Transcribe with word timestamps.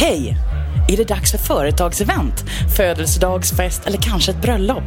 Hej! 0.00 0.36
Är 0.88 0.96
det 0.96 1.08
dags 1.08 1.30
för 1.30 1.38
företagsevent, 1.38 2.44
födelsedagsfest 2.76 3.86
eller 3.86 3.98
kanske 3.98 4.32
ett 4.32 4.42
bröllop? 4.42 4.84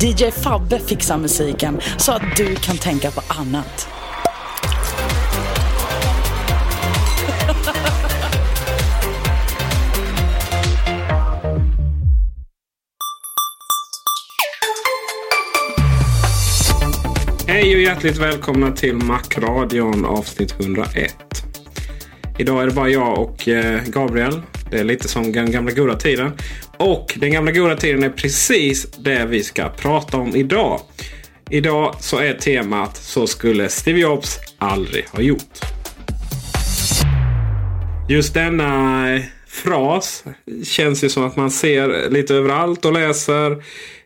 DJ 0.00 0.30
Fabbe 0.30 0.78
fixar 0.78 1.18
musiken 1.18 1.80
så 1.96 2.12
att 2.12 2.22
du 2.36 2.56
kan 2.56 2.76
tänka 2.76 3.10
på 3.10 3.22
annat. 3.28 3.88
Hej 17.46 17.74
och 17.74 17.82
hjärtligt 17.82 18.16
välkomna 18.16 18.72
till 18.72 18.94
Macradion 18.94 20.04
avsnitt 20.04 20.54
101. 20.60 21.14
Idag 22.38 22.62
är 22.62 22.66
det 22.66 22.74
bara 22.74 22.88
jag 22.88 23.18
och 23.18 23.48
eh, 23.48 23.82
Gabriel. 23.86 24.42
Det 24.70 24.78
är 24.78 24.84
lite 24.84 25.08
som 25.08 25.32
den 25.32 25.50
gamla 25.50 25.72
goda 25.72 25.96
tiden. 25.96 26.32
Och 26.76 27.14
den 27.16 27.32
gamla 27.32 27.52
goda 27.52 27.76
tiden 27.76 28.02
är 28.02 28.10
precis 28.10 28.92
det 28.98 29.26
vi 29.26 29.42
ska 29.42 29.68
prata 29.68 30.16
om 30.16 30.36
idag. 30.36 30.80
Idag 31.50 31.94
så 32.00 32.18
är 32.18 32.34
temat 32.34 32.96
Så 32.96 33.26
skulle 33.26 33.68
Steve 33.68 34.00
Jobs 34.00 34.38
aldrig 34.58 35.04
ha 35.08 35.20
gjort. 35.20 35.60
Just 38.08 38.34
denna 38.34 39.14
eh, 39.14 39.22
fras 39.46 40.24
känns 40.64 41.04
ju 41.04 41.08
som 41.08 41.24
att 41.24 41.36
man 41.36 41.50
ser 41.50 42.10
lite 42.10 42.34
överallt 42.34 42.84
och 42.84 42.92
läser. 42.92 43.64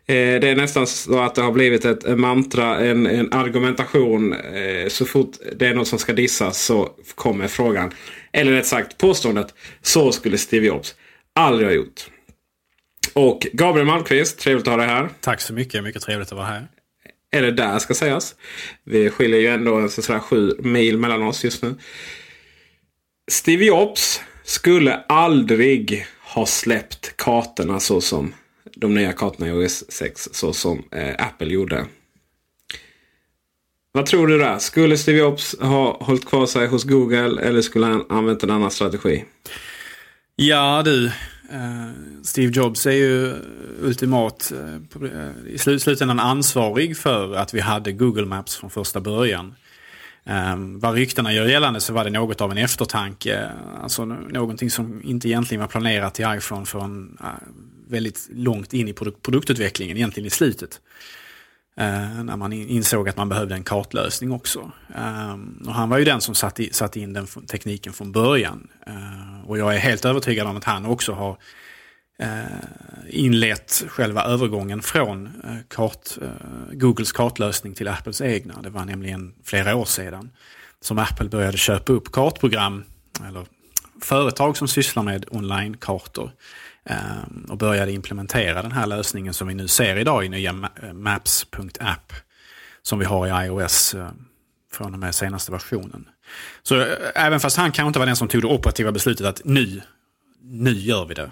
Eh, 0.09 0.39
det 0.39 0.49
är 0.49 0.55
nästan 0.55 0.87
så 0.87 1.19
att 1.19 1.35
det 1.35 1.41
har 1.41 1.51
blivit 1.51 1.85
ett 1.85 2.19
mantra, 2.19 2.79
en, 2.79 3.05
en 3.07 3.33
argumentation. 3.33 4.33
Eh, 4.33 4.87
så 4.87 5.05
fort 5.05 5.31
det 5.55 5.67
är 5.67 5.73
något 5.73 5.87
som 5.87 5.99
ska 5.99 6.13
dissas 6.13 6.61
så 6.61 6.89
kommer 7.15 7.47
frågan. 7.47 7.91
Eller 8.31 8.51
rätt 8.51 8.65
sagt 8.65 8.97
påståendet. 8.97 9.53
Så 9.81 10.11
skulle 10.11 10.37
Steve 10.37 10.67
Jobs 10.67 10.95
aldrig 11.35 11.67
ha 11.67 11.73
gjort. 11.73 12.07
Och 13.13 13.47
Gabriel 13.53 13.87
Malmqvist, 13.87 14.39
trevligt 14.39 14.67
att 14.67 14.73
ha 14.73 14.77
dig 14.77 14.87
här. 14.87 15.09
Tack 15.21 15.41
så 15.41 15.53
mycket, 15.53 15.83
mycket 15.83 16.01
trevligt 16.01 16.27
att 16.27 16.37
vara 16.37 16.47
här. 16.47 16.67
Eller 17.31 17.51
där 17.51 17.79
ska 17.79 17.93
sägas. 17.93 18.35
Vi 18.83 19.09
skiljer 19.09 19.39
ju 19.39 19.47
ändå 19.47 19.89
sådär 19.89 20.19
sju 20.19 20.55
mil 20.59 20.97
mellan 20.97 21.23
oss 21.23 21.43
just 21.43 21.63
nu. 21.63 21.75
Steve 23.31 23.65
Jobs 23.65 24.21
skulle 24.43 24.95
aldrig 25.07 26.05
ha 26.21 26.45
släppt 26.45 27.17
kartorna 27.17 27.79
så 27.79 28.01
som 28.01 28.33
de 28.79 28.93
nya 28.93 29.13
kartorna 29.13 29.47
i 29.47 29.51
OS 29.51 29.83
6 29.89 30.29
så 30.31 30.53
som 30.53 30.83
eh, 30.91 31.15
Apple 31.27 31.47
gjorde. 31.47 31.85
Vad 33.91 34.05
tror 34.05 34.27
du 34.27 34.37
där? 34.37 34.59
Skulle 34.59 34.97
Steve 34.97 35.17
Jobs 35.17 35.55
ha 35.59 35.97
hållit 36.03 36.25
kvar 36.25 36.45
sig 36.45 36.67
hos 36.67 36.83
Google 36.83 37.41
eller 37.41 37.61
skulle 37.61 37.85
han 37.85 38.05
använt 38.09 38.43
en 38.43 38.51
annan 38.51 38.71
strategi? 38.71 39.25
Ja 40.35 40.81
du, 40.85 41.05
eh, 41.05 41.89
Steve 42.23 42.51
Jobs 42.55 42.85
är 42.85 42.91
ju 42.91 43.35
ultimat 43.81 44.51
eh, 44.51 45.09
eh, 45.09 45.53
i 45.53 45.57
slutändan 45.57 46.19
ansvarig 46.19 46.97
för 46.97 47.35
att 47.35 47.53
vi 47.53 47.59
hade 47.59 47.91
Google 47.91 48.25
Maps 48.25 48.57
från 48.57 48.69
första 48.69 49.01
början. 49.01 49.55
Ehm, 50.25 50.79
vad 50.79 50.93
ryktena 50.93 51.33
gör 51.33 51.45
gällande 51.45 51.81
så 51.81 51.93
var 51.93 52.03
det 52.03 52.09
något 52.09 52.41
av 52.41 52.51
en 52.51 52.57
eftertanke. 52.57 53.49
Alltså 53.81 54.05
någonting 54.05 54.69
som 54.69 55.01
inte 55.03 55.27
egentligen 55.27 55.61
var 55.61 55.67
planerat 55.67 56.19
i 56.19 56.23
iPhone 56.23 56.65
förrän 56.65 57.17
väldigt 57.89 58.27
långt 58.31 58.73
in 58.73 58.87
i 58.87 58.93
produktutvecklingen, 58.93 59.97
egentligen 59.97 60.27
i 60.27 60.29
slutet. 60.29 60.81
Eh, 61.79 62.23
när 62.23 62.35
man 62.35 62.53
insåg 62.53 63.09
att 63.09 63.17
man 63.17 63.29
behövde 63.29 63.55
en 63.55 63.63
kartlösning 63.63 64.31
också. 64.31 64.71
Ehm, 64.95 65.63
och 65.67 65.73
han 65.73 65.89
var 65.89 65.97
ju 65.97 66.05
den 66.05 66.21
som 66.21 66.35
satte, 66.35 66.99
in 66.99 67.13
den 67.13 67.27
tekniken 67.27 67.93
från 67.93 68.11
början. 68.11 68.67
Eh, 68.87 69.49
och 69.49 69.57
jag 69.57 69.75
är 69.75 69.79
helt 69.79 70.05
övertygad 70.05 70.47
om 70.47 70.57
att 70.57 70.63
han 70.63 70.85
också 70.85 71.13
har 71.13 71.37
eh, 72.19 72.43
inlett 73.09 73.83
själva 73.87 74.23
övergången 74.23 74.81
från 74.81 75.29
kart, 75.67 76.09
Googles 76.71 77.11
kartlösning 77.11 77.73
till 77.73 77.87
Apples 77.87 78.21
egna. 78.21 78.61
Det 78.61 78.69
var 78.69 78.85
nämligen 78.85 79.33
flera 79.43 79.75
år 79.75 79.85
sedan 79.85 80.29
som 80.81 80.99
Apple 80.99 81.29
började 81.29 81.57
köpa 81.57 81.93
upp 81.93 82.11
kartprogram 82.11 82.83
eller 83.27 83.45
företag 84.01 84.57
som 84.57 84.67
sysslar 84.67 85.03
med 85.03 85.25
online-kartor 85.31 86.31
Ehm, 86.89 87.45
och 87.49 87.57
började 87.57 87.91
implementera 87.91 88.61
den 88.61 88.71
här 88.71 88.87
lösningen 88.87 89.33
som 89.33 89.47
vi 89.47 89.53
nu 89.53 89.67
ser 89.67 89.95
idag 89.95 90.25
i 90.25 90.29
nya 90.29 90.69
eh, 90.83 90.93
Maps.app 90.93 92.13
som 92.81 92.99
vi 92.99 93.05
har 93.05 93.27
i 93.27 93.47
iOS 93.47 93.93
eh, 93.93 94.09
från 94.71 94.93
och 94.93 94.99
med 94.99 95.15
senaste 95.15 95.51
versionen. 95.51 96.07
Så 96.63 96.81
eh, 96.81 96.87
även 97.15 97.39
fast 97.39 97.57
han 97.57 97.71
kanske 97.71 97.87
inte 97.87 97.99
var 97.99 98.05
den 98.05 98.15
som 98.15 98.27
tog 98.27 98.41
det 98.41 98.47
operativa 98.47 98.91
beslutet 98.91 99.27
att 99.27 99.41
nu 99.45 99.81
nu 100.41 100.71
gör 100.71 101.05
vi 101.05 101.13
det. 101.13 101.31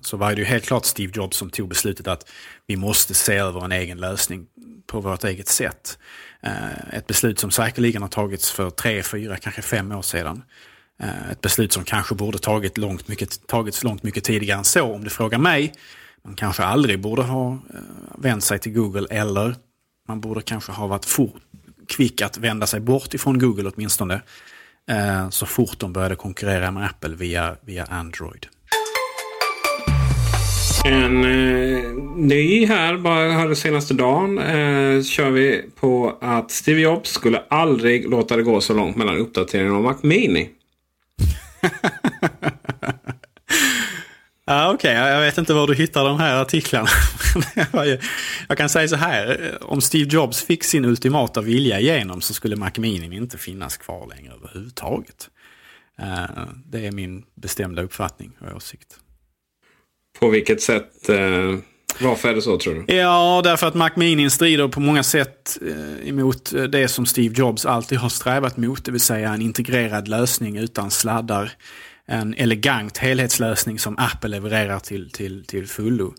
Så 0.00 0.16
var 0.16 0.30
det 0.30 0.36
ju 0.36 0.44
helt 0.44 0.64
klart 0.64 0.84
Steve 0.84 1.12
Jobs 1.14 1.36
som 1.36 1.50
tog 1.50 1.68
beslutet 1.68 2.06
att 2.06 2.30
vi 2.66 2.76
måste 2.76 3.14
se 3.14 3.36
över 3.36 3.64
en 3.64 3.72
egen 3.72 3.98
lösning 3.98 4.46
på 4.86 5.00
vårt 5.00 5.24
eget 5.24 5.48
sätt. 5.48 5.98
Ett 6.92 7.06
beslut 7.06 7.38
som 7.38 7.50
säkerligen 7.50 8.02
har 8.02 8.08
tagits 8.08 8.50
för 8.50 8.70
tre, 8.70 9.02
fyra, 9.02 9.36
kanske 9.36 9.62
fem 9.62 9.92
år 9.92 10.02
sedan. 10.02 10.42
Eh, 11.02 11.30
ett 11.30 11.40
beslut 11.40 11.72
som 11.72 11.84
kanske 11.84 12.14
borde 12.14 12.38
tagit 12.38 12.78
långt 12.78 13.08
mycket, 13.08 13.46
tagits 13.46 13.84
långt 13.84 14.02
mycket 14.02 14.24
tidigare 14.24 14.58
än 14.58 14.64
så 14.64 14.94
om 14.94 15.04
du 15.04 15.10
frågar 15.10 15.38
mig. 15.38 15.72
Man 16.24 16.34
kanske 16.34 16.64
aldrig 16.64 17.00
borde 17.00 17.22
ha 17.22 17.52
eh, 17.52 17.58
vänt 18.18 18.44
sig 18.44 18.58
till 18.58 18.72
Google 18.72 19.06
eller 19.10 19.54
man 20.08 20.20
borde 20.20 20.42
kanske 20.42 20.72
ha 20.72 20.86
varit 20.86 21.04
fort, 21.04 21.42
kvick 21.88 22.22
att 22.22 22.38
vända 22.38 22.66
sig 22.66 22.80
bort 22.80 23.14
ifrån 23.14 23.38
Google 23.38 23.70
åtminstone 23.74 24.20
eh, 24.90 25.30
så 25.30 25.46
fort 25.46 25.78
de 25.78 25.92
började 25.92 26.16
konkurrera 26.16 26.70
med 26.70 26.86
Apple 26.86 27.16
via, 27.16 27.56
via 27.60 27.84
Android. 27.84 28.46
En 30.84 31.24
eh, 31.24 31.84
ny 32.16 32.66
här, 32.66 32.96
bara 32.96 33.32
här 33.32 33.54
senaste 33.54 33.94
dagen, 33.94 34.38
eh, 34.38 35.02
kör 35.02 35.30
vi 35.30 35.64
på 35.80 36.18
att 36.20 36.50
Steve 36.50 36.80
Jobs 36.80 37.10
skulle 37.10 37.42
aldrig 37.48 38.10
låta 38.10 38.36
det 38.36 38.42
gå 38.42 38.60
så 38.60 38.74
långt 38.74 38.96
mellan 38.96 39.16
uppdateringen 39.16 39.74
av 39.74 39.82
Mac 39.82 39.96
Mini. 40.02 40.48
Ja, 44.50 44.72
Okej, 44.74 44.98
okay. 44.98 45.10
jag 45.10 45.20
vet 45.20 45.38
inte 45.38 45.54
var 45.54 45.66
du 45.66 45.74
hittar 45.74 46.04
de 46.04 46.18
här 46.18 46.42
artiklarna. 46.42 46.88
jag 48.48 48.58
kan 48.58 48.68
säga 48.68 48.88
så 48.88 48.96
här, 48.96 49.58
om 49.60 49.80
Steve 49.80 50.10
Jobs 50.10 50.42
fick 50.42 50.64
sin 50.64 50.84
ultimata 50.84 51.40
vilja 51.40 51.80
igenom 51.80 52.20
så 52.20 52.34
skulle 52.34 52.56
Mac 52.56 52.70
Mini 52.76 53.16
inte 53.16 53.38
finnas 53.38 53.76
kvar 53.76 54.06
längre 54.06 54.32
överhuvudtaget. 54.34 55.30
Eh, 55.98 56.44
det 56.66 56.86
är 56.86 56.92
min 56.92 57.24
bestämda 57.34 57.82
uppfattning 57.82 58.32
och 58.40 58.56
åsikt. 58.56 58.98
På 60.20 60.28
vilket 60.28 60.62
sätt? 60.62 61.08
Eh, 61.08 61.56
varför 61.98 62.28
är 62.28 62.34
det 62.34 62.42
så 62.42 62.58
tror 62.58 62.74
du? 62.74 62.94
Ja, 62.94 63.40
därför 63.44 63.66
att 63.66 63.74
Mac 63.74 63.90
Mini 63.94 64.30
strider 64.30 64.68
på 64.68 64.80
många 64.80 65.02
sätt 65.02 65.58
eh, 65.66 66.08
emot 66.08 66.52
eh, 66.52 66.62
det 66.62 66.88
som 66.88 67.06
Steve 67.06 67.34
Jobs 67.34 67.66
alltid 67.66 67.98
har 67.98 68.08
strävat 68.08 68.56
mot. 68.56 68.84
Det 68.84 68.92
vill 68.92 69.00
säga 69.00 69.34
en 69.34 69.42
integrerad 69.42 70.08
lösning 70.08 70.56
utan 70.56 70.90
sladdar. 70.90 71.52
En 72.06 72.34
elegant 72.34 72.98
helhetslösning 72.98 73.78
som 73.78 73.98
Apple 73.98 74.30
levererar 74.30 74.78
till, 74.78 75.10
till, 75.10 75.44
till 75.44 75.68
fullo. 75.68 76.14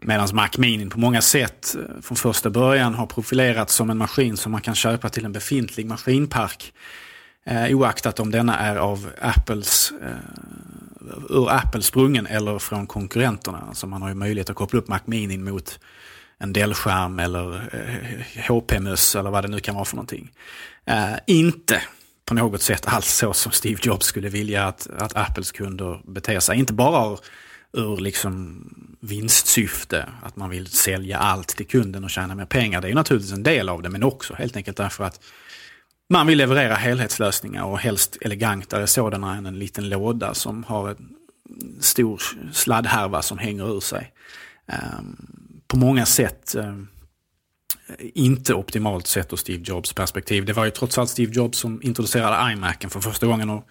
Medan 0.00 0.28
Mac 0.32 0.48
Mini 0.58 0.86
på 0.86 0.98
många 0.98 1.20
sätt 1.20 1.76
eh, 1.78 2.02
från 2.02 2.16
första 2.16 2.50
början 2.50 2.94
har 2.94 3.06
profilerats 3.06 3.74
som 3.74 3.90
en 3.90 3.98
maskin 3.98 4.36
som 4.36 4.52
man 4.52 4.60
kan 4.60 4.74
köpa 4.74 5.08
till 5.08 5.24
en 5.24 5.32
befintlig 5.32 5.86
maskinpark. 5.86 6.72
Eh, 7.46 7.76
oaktat 7.76 8.20
om 8.20 8.30
denna 8.30 8.58
är 8.58 8.76
av 8.76 9.10
Apples, 9.20 9.92
eh, 10.02 10.08
ur 11.28 11.50
Apple 11.50 11.82
sprungen 11.82 12.26
eller 12.26 12.58
från 12.58 12.86
konkurrenterna. 12.86 13.64
Alltså 13.68 13.86
man 13.86 14.02
har 14.02 14.08
ju 14.08 14.14
möjlighet 14.14 14.50
att 14.50 14.56
koppla 14.56 14.78
upp 14.78 14.88
Mac 14.88 15.00
Mini 15.04 15.38
mot 15.38 15.78
en 16.38 16.52
Dell-skärm 16.52 17.18
eller 17.18 17.54
eh, 17.72 18.42
HP-möss 18.48 19.16
eller 19.16 19.30
vad 19.30 19.44
det 19.44 19.48
nu 19.48 19.60
kan 19.60 19.74
vara 19.74 19.84
för 19.84 19.96
någonting. 19.96 20.30
Eh, 20.84 21.14
inte 21.26 21.82
på 22.24 22.34
något 22.34 22.62
sätt 22.62 22.86
alls 22.86 23.06
så 23.06 23.32
som 23.32 23.52
Steve 23.52 23.80
Jobs 23.82 24.06
skulle 24.06 24.28
vilja 24.28 24.64
att, 24.64 24.88
att 24.98 25.16
Apples 25.16 25.52
kunder 25.52 26.00
beter 26.04 26.40
sig. 26.40 26.58
Inte 26.58 26.72
bara 26.72 27.18
ur 27.72 27.96
liksom 27.96 28.64
vinstsyfte, 29.00 30.08
att 30.22 30.36
man 30.36 30.50
vill 30.50 30.66
sälja 30.66 31.18
allt 31.18 31.48
till 31.48 31.66
kunden 31.66 32.04
och 32.04 32.10
tjäna 32.10 32.34
mer 32.34 32.44
pengar. 32.44 32.80
Det 32.80 32.88
är 32.88 32.94
naturligtvis 32.94 33.32
en 33.32 33.42
del 33.42 33.68
av 33.68 33.82
det, 33.82 33.88
men 33.88 34.02
också 34.02 34.34
helt 34.34 34.56
enkelt 34.56 34.76
därför 34.76 35.04
att 35.04 35.20
man 36.08 36.26
vill 36.26 36.38
leverera 36.38 36.74
helhetslösningar 36.74 37.64
och 37.64 37.78
helst 37.78 38.16
elegantare 38.20 38.86
sådana 38.86 39.36
än 39.36 39.46
en 39.46 39.58
liten 39.58 39.88
låda 39.88 40.34
som 40.34 40.64
har 40.64 40.88
en 40.88 41.16
stor 41.80 42.22
sladdhärva 42.52 43.22
som 43.22 43.38
hänger 43.38 43.76
ur 43.76 43.80
sig. 43.80 44.12
Ehm, 44.66 45.16
på 45.66 45.76
många 45.76 46.06
sätt 46.06 46.54
eh, 46.54 46.74
inte 48.14 48.54
optimalt 48.54 49.06
sett 49.06 49.32
ur 49.32 49.36
Steve 49.36 49.62
Jobs 49.66 49.92
perspektiv. 49.92 50.44
Det 50.44 50.52
var 50.52 50.64
ju 50.64 50.70
trots 50.70 50.98
allt 50.98 51.10
Steve 51.10 51.32
Jobs 51.32 51.58
som 51.58 51.82
introducerade 51.82 52.52
iMacen 52.52 52.90
för 52.90 53.00
första 53.00 53.26
gången. 53.26 53.50
Och 53.50 53.68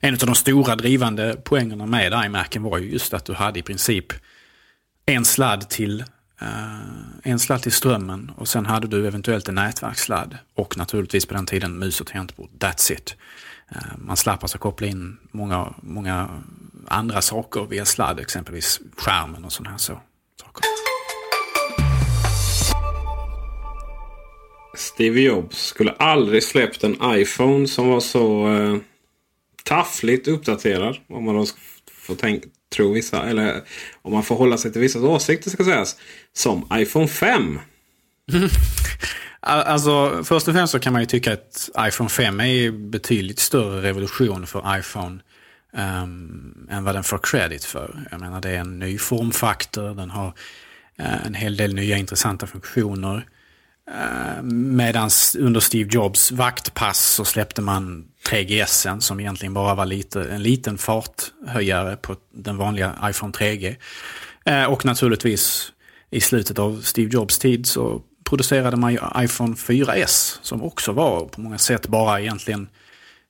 en 0.00 0.14
av 0.14 0.18
de 0.18 0.34
stora 0.34 0.76
drivande 0.76 1.36
poängerna 1.44 1.86
med 1.86 2.24
iMacen 2.26 2.62
var 2.62 2.78
ju 2.78 2.92
just 2.92 3.14
att 3.14 3.24
du 3.24 3.34
hade 3.34 3.58
i 3.58 3.62
princip 3.62 4.06
en 5.06 5.24
sladd 5.24 5.70
till 5.70 6.04
Eh, 6.40 7.30
en 7.32 7.38
sladd 7.38 7.62
till 7.62 7.72
strömmen 7.72 8.32
och 8.36 8.48
sen 8.48 8.66
hade 8.66 8.86
du 8.88 9.06
eventuellt 9.06 9.48
en 9.48 9.54
nätverkssladd 9.54 10.38
och 10.54 10.76
naturligtvis 10.76 11.26
på 11.26 11.34
den 11.34 11.46
tiden 11.46 11.78
mus 11.78 12.00
och 12.00 12.06
tangentbord. 12.06 12.50
That's 12.58 12.92
it. 12.92 13.16
Eh, 13.70 13.98
man 13.98 14.16
slapp 14.16 14.42
alltså 14.42 14.58
koppla 14.58 14.86
in 14.86 15.18
många, 15.30 15.74
många 15.80 16.28
andra 16.88 17.22
saker 17.22 17.66
via 17.70 17.84
sladd, 17.84 18.20
exempelvis 18.20 18.80
skärmen 18.96 19.44
och 19.44 19.52
sådana 19.52 19.70
här 19.70 19.78
så, 19.78 20.00
saker. 20.40 20.64
Steve 24.76 25.20
Jobs 25.20 25.58
skulle 25.58 25.92
aldrig 25.92 26.42
släppt 26.42 26.84
en 26.84 26.96
iPhone 27.04 27.68
som 27.68 27.88
var 27.88 28.00
så 28.00 28.52
eh, 28.54 28.76
taffligt 29.64 30.28
uppdaterad. 30.28 30.96
Om 31.08 31.24
man 31.24 31.34
då 31.34 31.46
får 31.92 32.14
tänka, 32.14 32.48
tror 32.74 32.94
vissa, 32.94 33.22
eller 33.22 33.62
om 34.02 34.12
man 34.12 34.22
får 34.22 34.36
hålla 34.36 34.58
sig 34.58 34.72
till 34.72 34.80
vissa 34.80 34.98
åsikter 34.98 35.50
ska 35.50 35.64
sägas, 35.64 35.96
som 36.32 36.68
iPhone 36.72 37.08
5. 37.08 37.58
Alltså 39.46 40.24
först 40.24 40.48
och 40.48 40.54
främst 40.54 40.70
så 40.70 40.78
kan 40.78 40.92
man 40.92 41.02
ju 41.02 41.06
tycka 41.06 41.32
att 41.32 41.70
iPhone 41.78 42.10
5 42.10 42.40
är 42.40 42.70
betydligt 42.70 43.38
större 43.38 43.82
revolution 43.82 44.46
för 44.46 44.78
iPhone 44.78 45.20
um, 45.72 46.68
än 46.70 46.84
vad 46.84 46.94
den 46.94 47.04
får 47.04 47.18
credit 47.18 47.64
för. 47.64 48.08
Jag 48.10 48.20
menar 48.20 48.40
det 48.40 48.50
är 48.50 48.58
en 48.58 48.78
ny 48.78 48.98
formfaktor, 48.98 49.94
den 49.94 50.10
har 50.10 50.26
uh, 51.00 51.26
en 51.26 51.34
hel 51.34 51.56
del 51.56 51.74
nya 51.74 51.96
intressanta 51.96 52.46
funktioner. 52.46 53.26
Eh, 53.90 54.38
uh, 54.38 54.42
Medan 54.52 55.10
under 55.38 55.60
Steve 55.60 55.90
Jobs 55.92 56.32
vaktpass 56.32 57.00
så 57.00 57.24
släppte 57.24 57.62
man 57.62 58.04
3GS 58.30 59.00
som 59.00 59.20
egentligen 59.20 59.54
bara 59.54 59.74
var 59.74 59.86
lite, 59.86 60.24
en 60.24 60.42
liten 60.42 60.78
farthöjare 60.78 61.96
på 61.96 62.16
den 62.30 62.56
vanliga 62.56 62.94
iPhone 63.04 63.32
3G. 63.32 63.76
Eh, 64.44 64.64
och 64.64 64.84
naturligtvis 64.84 65.72
i 66.10 66.20
slutet 66.20 66.58
av 66.58 66.80
Steve 66.80 67.10
Jobs 67.12 67.38
tid 67.38 67.66
så 67.66 68.02
producerade 68.24 68.76
man 68.76 68.92
ju 68.92 68.98
iPhone 69.16 69.54
4S 69.54 70.38
som 70.42 70.62
också 70.62 70.92
var 70.92 71.26
på 71.26 71.40
många 71.40 71.58
sätt 71.58 71.88
bara 71.88 72.20
egentligen 72.20 72.68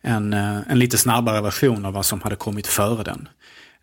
en, 0.02 0.32
eh, 0.32 0.58
en 0.69 0.79
lite 0.79 0.99
snabbare 0.99 1.40
version 1.40 1.85
av 1.85 1.93
vad 1.93 2.06
som 2.06 2.20
hade 2.20 2.37
kommit 2.37 2.67
före 2.67 3.02
den. 3.02 3.29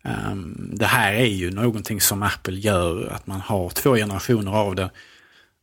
Um, 0.04 0.70
det 0.72 0.86
här 0.86 1.12
är 1.12 1.24
ju 1.24 1.50
någonting 1.50 2.00
som 2.00 2.22
Apple 2.22 2.58
gör, 2.58 3.08
att 3.12 3.26
man 3.26 3.40
har 3.40 3.70
två 3.70 3.94
generationer 3.94 4.52
av 4.52 4.74
det 4.74 4.90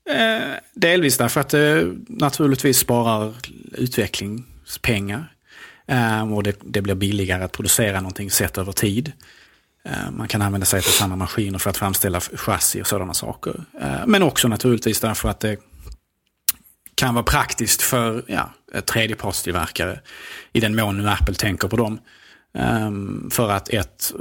Eh, 0.10 0.54
delvis 0.74 1.18
därför 1.18 1.42
att 1.42 1.50
det 1.50 1.96
naturligtvis 2.08 2.78
sparar 2.78 3.34
utvecklingspengar. 3.72 5.34
Ehm, 5.90 6.34
och 6.34 6.44
det, 6.44 6.60
det, 6.64 6.82
blir 6.82 6.96
billigare 6.96 7.44
att 7.44 7.52
producera 7.52 8.02
någonting 8.02 8.32
sett 8.32 8.58
över 8.58 8.72
tid. 8.72 9.12
Ehm, 9.86 10.18
man 10.18 10.28
kan 10.28 10.42
använda 10.42 10.66
sig 10.66 10.78
av 10.78 10.82
samma 10.82 11.16
maskiner 11.16 11.60
för 11.60 11.70
att 11.70 11.78
framställa 11.78 12.20
chassi 12.20 12.82
och 12.82 12.88
sådana 12.88 13.14
saker. 13.14 13.64
Ehm, 13.82 14.12
men 14.12 14.24
också 14.24 14.48
naturligtvis 14.48 15.00
därför 15.00 15.30
att 15.30 15.40
det 15.40 15.58
kan 16.96 17.14
vara 17.14 17.24
praktiskt 17.24 17.82
för 17.82 18.24
ja, 18.28 18.54
tredjepartstillverkare. 18.86 20.00
I 20.54 20.60
den 20.60 20.76
mån 20.76 20.98
nu 20.98 21.10
Apple 21.10 21.36
tänker 21.36 21.68
på 21.68 21.76
dem. 21.76 22.00
Um, 22.54 23.30
för 23.32 23.52
att 23.52 23.70
ett, 23.70 24.14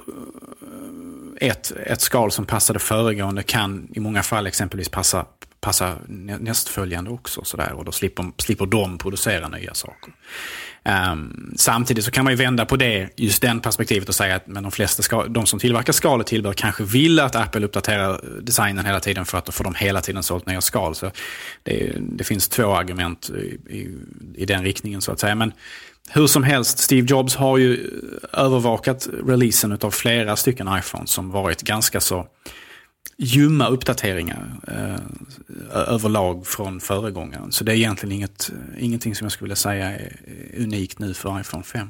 ett, 1.41 1.71
ett 1.71 2.01
skal 2.01 2.31
som 2.31 2.47
passade 2.47 2.79
föregående 2.79 3.43
kan 3.43 3.89
i 3.95 4.01
många 4.01 4.23
fall 4.23 4.47
exempelvis 4.47 4.89
passa 4.89 5.27
passa 5.61 5.97
nästföljande 6.09 7.11
också. 7.11 7.45
Sådär, 7.45 7.73
och 7.73 7.85
då 7.85 7.93
slipper, 7.93 8.33
slipper 8.37 8.67
de 8.67 8.99
producera 8.99 9.49
nya 9.49 9.75
saker. 9.75 10.13
Um, 11.13 11.55
samtidigt 11.57 12.05
så 12.05 12.11
kan 12.11 12.25
man 12.25 12.33
ju 12.33 12.37
vända 12.37 12.67
på 12.67 12.77
det, 12.77 13.09
just 13.17 13.43
den 13.43 13.61
perspektivet 13.61 14.09
och 14.09 14.15
säga 14.15 14.37
att 14.37 14.47
men 14.47 14.63
de 14.63 14.73
flesta 14.73 15.03
ska, 15.03 15.25
de 15.25 15.47
som 15.47 15.59
tillverkar 15.59 15.93
skal 15.93 16.21
och 16.21 16.27
tillbehör 16.27 16.55
kanske 16.55 16.85
vill 16.85 17.21
att 17.21 17.37
Apple 17.37 17.65
uppdaterar 17.65 18.21
designen 18.41 18.87
hela 18.87 19.01
tiden 19.01 19.25
för 19.25 19.39
att 19.39 19.45
då 19.45 19.53
får 19.53 19.65
de 19.65 19.75
hela 19.75 20.01
tiden 20.01 20.23
sålt 20.23 20.47
nya 20.47 20.61
skal. 20.61 20.95
Så 20.95 21.11
det, 21.63 21.93
det 21.99 22.25
finns 22.25 22.49
två 22.49 22.75
argument 22.75 23.31
i, 23.31 23.75
i, 23.77 23.97
i, 24.35 24.47
den 24.47 24.65
riktningen 24.65 25.01
så 25.01 25.13
att 25.13 25.21
säga. 25.21 25.35
Men 25.35 25.53
hur 26.09 26.27
som 26.27 26.43
helst, 26.43 26.79
Steve 26.79 27.07
Jobs 27.11 27.37
har 27.37 27.59
ju 27.59 27.91
övervakat 28.33 29.09
releasen 29.27 29.79
av 29.81 29.91
flera 29.91 30.37
stycken 30.37 30.69
iPhones 30.79 31.11
som 31.11 31.31
varit 31.31 31.63
ganska 31.63 32.01
så 32.01 32.27
ljumma 33.19 33.69
uppdateringar 33.69 34.47
eh, 34.69 35.95
överlag 35.95 36.47
från 36.47 36.81
föregångaren. 36.81 37.53
Så 37.53 37.65
det 37.65 37.73
är 37.73 37.77
egentligen 37.77 38.13
inget, 38.13 38.51
ingenting 38.79 39.15
som 39.15 39.25
jag 39.25 39.33
skulle 39.33 39.47
vilja 39.47 39.57
säga 39.57 39.91
är 39.91 40.13
unikt 40.57 40.99
nu 40.99 41.15
för 41.15 41.41
iPhone 41.41 41.63
5. 41.63 41.89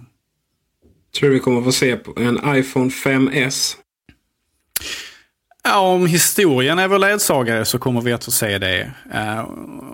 Tror 1.18 1.28
du 1.28 1.34
vi 1.34 1.40
kommer 1.40 1.62
få 1.62 1.72
se 1.72 1.98
en 2.16 2.56
iPhone 2.56 2.88
5S? 2.88 3.76
Ja, 5.64 5.80
om 5.80 6.06
historien 6.06 6.78
är 6.78 6.88
vår 6.88 6.98
ledsagare 6.98 7.64
så 7.64 7.78
kommer 7.78 8.00
vi 8.00 8.12
att 8.12 8.24
få 8.24 8.30
se 8.30 8.58
det. 8.58 8.92
Uh, 9.14 9.40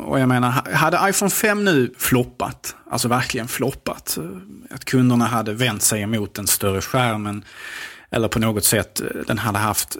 och 0.05 0.21
jag 0.21 0.29
menar, 0.29 0.50
hade 0.73 1.11
iPhone 1.11 1.31
5 1.31 1.64
nu 1.64 1.95
floppat, 1.99 2.76
alltså 2.91 3.09
verkligen 3.09 3.49
floppat, 3.49 4.19
att 4.71 4.85
kunderna 4.85 5.25
hade 5.25 5.53
vänt 5.53 5.83
sig 5.83 6.03
emot 6.03 6.35
den 6.35 6.47
större 6.47 6.81
skärmen 6.81 7.45
eller 8.11 8.29
på 8.29 8.38
något 8.38 8.64
sätt 8.64 9.03
den 9.26 9.38
hade 9.38 9.59
haft 9.59 9.97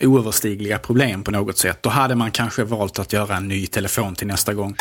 oöverstigliga 0.00 0.78
problem 0.78 1.24
på 1.24 1.30
något 1.30 1.58
sätt. 1.58 1.78
Då 1.82 1.88
hade 1.88 2.14
man 2.14 2.30
kanske 2.30 2.64
valt 2.64 2.98
att 2.98 3.12
göra 3.12 3.36
en 3.36 3.48
ny 3.48 3.66
telefon 3.66 4.14
till 4.14 4.26
nästa 4.26 4.54
gång. 4.54 4.76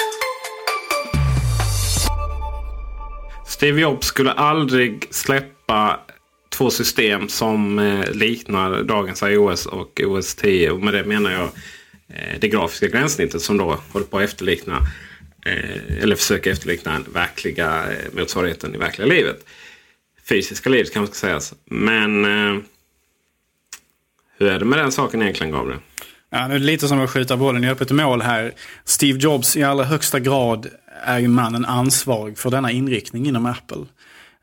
Steve 3.47 3.81
Jobs 3.81 4.07
skulle 4.07 4.31
aldrig 4.31 5.07
släppa 5.12 6.00
två 6.50 6.69
system 6.69 7.29
som 7.29 7.79
eh, 7.79 8.12
liknar 8.12 8.83
dagens 8.83 9.24
iOS 9.24 9.65
och 9.65 10.01
OS 10.05 10.36
10. 10.36 10.71
Och 10.71 10.79
med 10.79 10.93
det 10.93 11.03
menar 11.03 11.31
jag 11.31 11.50
eh, 12.09 12.39
det 12.39 12.47
grafiska 12.47 12.88
gränssnittet 12.88 13.41
som 13.41 13.57
då 13.57 13.79
håller 13.91 14.05
på 14.05 14.17
att 14.17 14.24
efterlikna 14.24 14.88
eh, 15.45 16.01
eller 16.01 16.15
försöka 16.15 16.51
efterlikna 16.51 16.91
den 16.91 17.05
verkliga 17.13 17.83
motsvarigheten 18.12 18.75
i 18.75 18.77
verkliga 18.77 19.07
livet. 19.07 19.45
Fysiska 20.29 20.69
livet 20.69 20.93
kan 20.93 21.01
man 21.01 21.07
ska 21.07 21.15
sägas. 21.15 21.53
Men 21.65 22.25
hur 24.38 24.48
är 24.48 24.60
det 24.60 24.65
med 24.65 24.79
den 24.79 24.91
saken 24.91 25.22
egentligen 25.22 25.53
Gabriel? 25.53 25.79
Ja, 26.29 26.48
nu 26.48 26.56
är 26.56 26.60
det 26.60 26.65
lite 26.65 26.88
som 26.88 27.00
att 27.00 27.10
skjuta 27.10 27.38
bollen 27.38 27.63
i 27.63 27.70
öppet 27.70 27.91
mål 27.91 28.22
här. 28.22 28.53
Steve 28.86 29.20
Jobs 29.20 29.58
i 29.58 29.63
allra 29.63 29.84
högsta 29.84 30.20
grad 30.20 30.67
är 31.03 31.20
ju 31.20 31.27
mannen 31.27 31.65
ansvarig 31.65 32.38
för 32.38 32.50
denna 32.50 32.72
inriktning 32.72 33.27
inom 33.27 33.46
Apple. 33.46 33.86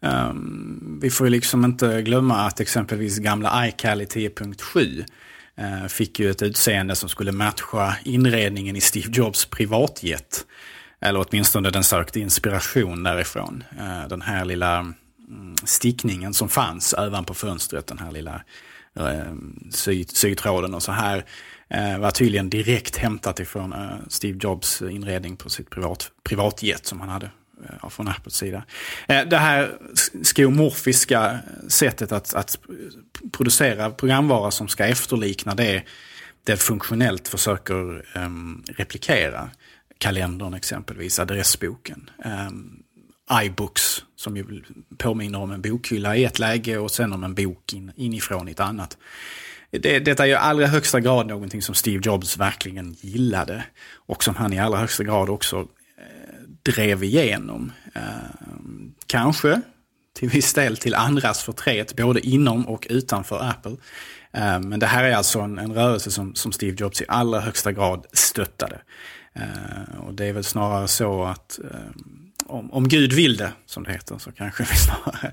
Um, 0.00 0.98
vi 1.02 1.10
får 1.10 1.26
ju 1.26 1.30
liksom 1.30 1.64
inte 1.64 2.02
glömma 2.02 2.36
att 2.36 2.60
exempelvis 2.60 3.18
gamla 3.18 3.68
iCali 3.68 4.04
10.7 4.04 5.04
uh, 5.60 5.88
fick 5.88 6.20
ju 6.20 6.30
ett 6.30 6.42
utseende 6.42 6.96
som 6.96 7.08
skulle 7.08 7.32
matcha 7.32 7.96
inredningen 8.04 8.76
i 8.76 8.80
Steve 8.80 9.08
Jobs 9.12 9.46
privatjet. 9.46 10.46
Eller 11.00 11.26
åtminstone 11.28 11.70
den 11.70 11.84
sökte 11.84 12.20
inspiration 12.20 13.02
därifrån. 13.02 13.64
Uh, 13.80 14.08
den 14.08 14.22
här 14.22 14.44
lilla 14.44 14.78
mm, 14.78 14.94
stickningen 15.64 16.34
som 16.34 16.48
fanns 16.48 16.94
ovanpå 16.98 17.34
fönstret, 17.34 17.86
den 17.86 17.98
här 17.98 18.12
lilla 18.12 18.34
uh, 18.34 18.40
Eh, 18.96 19.34
sy 19.70 20.04
sytråden 20.04 20.74
och 20.74 20.82
så 20.82 20.92
här 20.92 21.24
eh, 21.68 21.98
var 21.98 22.10
tydligen 22.10 22.50
direkt 22.50 22.96
hämtat 22.96 23.40
ifrån 23.40 23.72
eh, 23.72 23.96
Steve 24.08 24.38
Jobs 24.42 24.82
inredning 24.82 25.36
på 25.36 25.50
sitt 25.50 25.70
privat, 25.70 26.10
privatjet 26.22 26.86
som 26.86 27.00
han 27.00 27.08
hade 27.08 27.30
Eh, 27.68 27.88
från 27.88 28.08
Apples 28.08 28.34
sida. 28.34 28.64
Eh, 29.08 29.24
det 29.24 29.36
här 29.36 29.78
skomorfiska 30.22 31.38
sättet 31.68 32.12
att, 32.12 32.34
att 32.34 32.58
producera 33.32 33.90
programvara 33.90 34.50
som 34.50 34.68
ska 34.68 34.84
efterlikna 34.84 35.54
det 35.54 35.82
det 36.46 36.56
funktionellt 36.56 37.28
försöker 37.28 38.04
um, 38.16 38.64
replikera. 38.76 39.50
Kalendern 39.98 40.54
exempelvis, 40.54 41.18
adressboken. 41.18 42.10
Um, 42.48 42.82
iBooks 43.44 44.04
som 44.24 44.36
ju 44.36 44.62
påminner 44.98 45.38
om 45.38 45.50
en 45.50 45.62
bokhylla 45.62 46.16
i 46.16 46.24
ett 46.24 46.38
läge 46.38 46.78
och 46.78 46.90
sen 46.90 47.12
om 47.12 47.24
en 47.24 47.34
bok 47.34 47.72
in, 47.72 47.92
inifrån 47.96 48.48
i 48.48 48.50
ett 48.50 48.60
annat. 48.60 48.98
Det, 49.70 49.98
detta 49.98 50.22
är 50.22 50.26
ju 50.26 50.32
i 50.32 50.36
allra 50.36 50.66
högsta 50.66 51.00
grad 51.00 51.26
någonting 51.26 51.62
som 51.62 51.74
Steve 51.74 52.02
Jobs 52.04 52.36
verkligen 52.36 52.96
gillade. 53.00 53.64
Och 53.94 54.24
som 54.24 54.34
han 54.36 54.52
i 54.52 54.58
allra 54.58 54.78
högsta 54.78 55.04
grad 55.04 55.30
också 55.30 55.56
eh, 55.98 56.48
drev 56.62 57.04
igenom. 57.04 57.72
Eh, 57.94 58.02
kanske 59.06 59.60
till 60.14 60.28
viss 60.28 60.54
del 60.54 60.76
till 60.76 60.94
andras 60.94 61.42
förtret, 61.42 61.96
både 61.96 62.20
inom 62.20 62.68
och 62.68 62.86
utanför 62.90 63.48
Apple. 63.48 63.76
Eh, 64.32 64.60
men 64.60 64.80
det 64.80 64.86
här 64.86 65.04
är 65.04 65.16
alltså 65.16 65.40
en, 65.40 65.58
en 65.58 65.74
rörelse 65.74 66.10
som, 66.10 66.34
som, 66.34 66.52
Steve 66.52 66.76
Jobs 66.78 67.02
i 67.02 67.04
allra 67.08 67.40
högsta 67.40 67.72
grad 67.72 68.06
stöttade. 68.12 68.80
Eh, 69.32 69.98
och 70.06 70.14
det 70.14 70.26
är 70.26 70.32
väl 70.32 70.44
snarare 70.44 70.88
så 70.88 71.24
att 71.24 71.58
eh, 71.70 71.90
om, 72.46 72.72
om 72.72 72.88
Gud 72.88 73.12
vill 73.12 73.36
det, 73.36 73.52
som 73.66 73.84
det 73.84 73.92
heter, 73.92 74.18
så 74.18 74.32
kanske 74.32 74.62
vi 74.62 74.76
snarare 74.76 75.32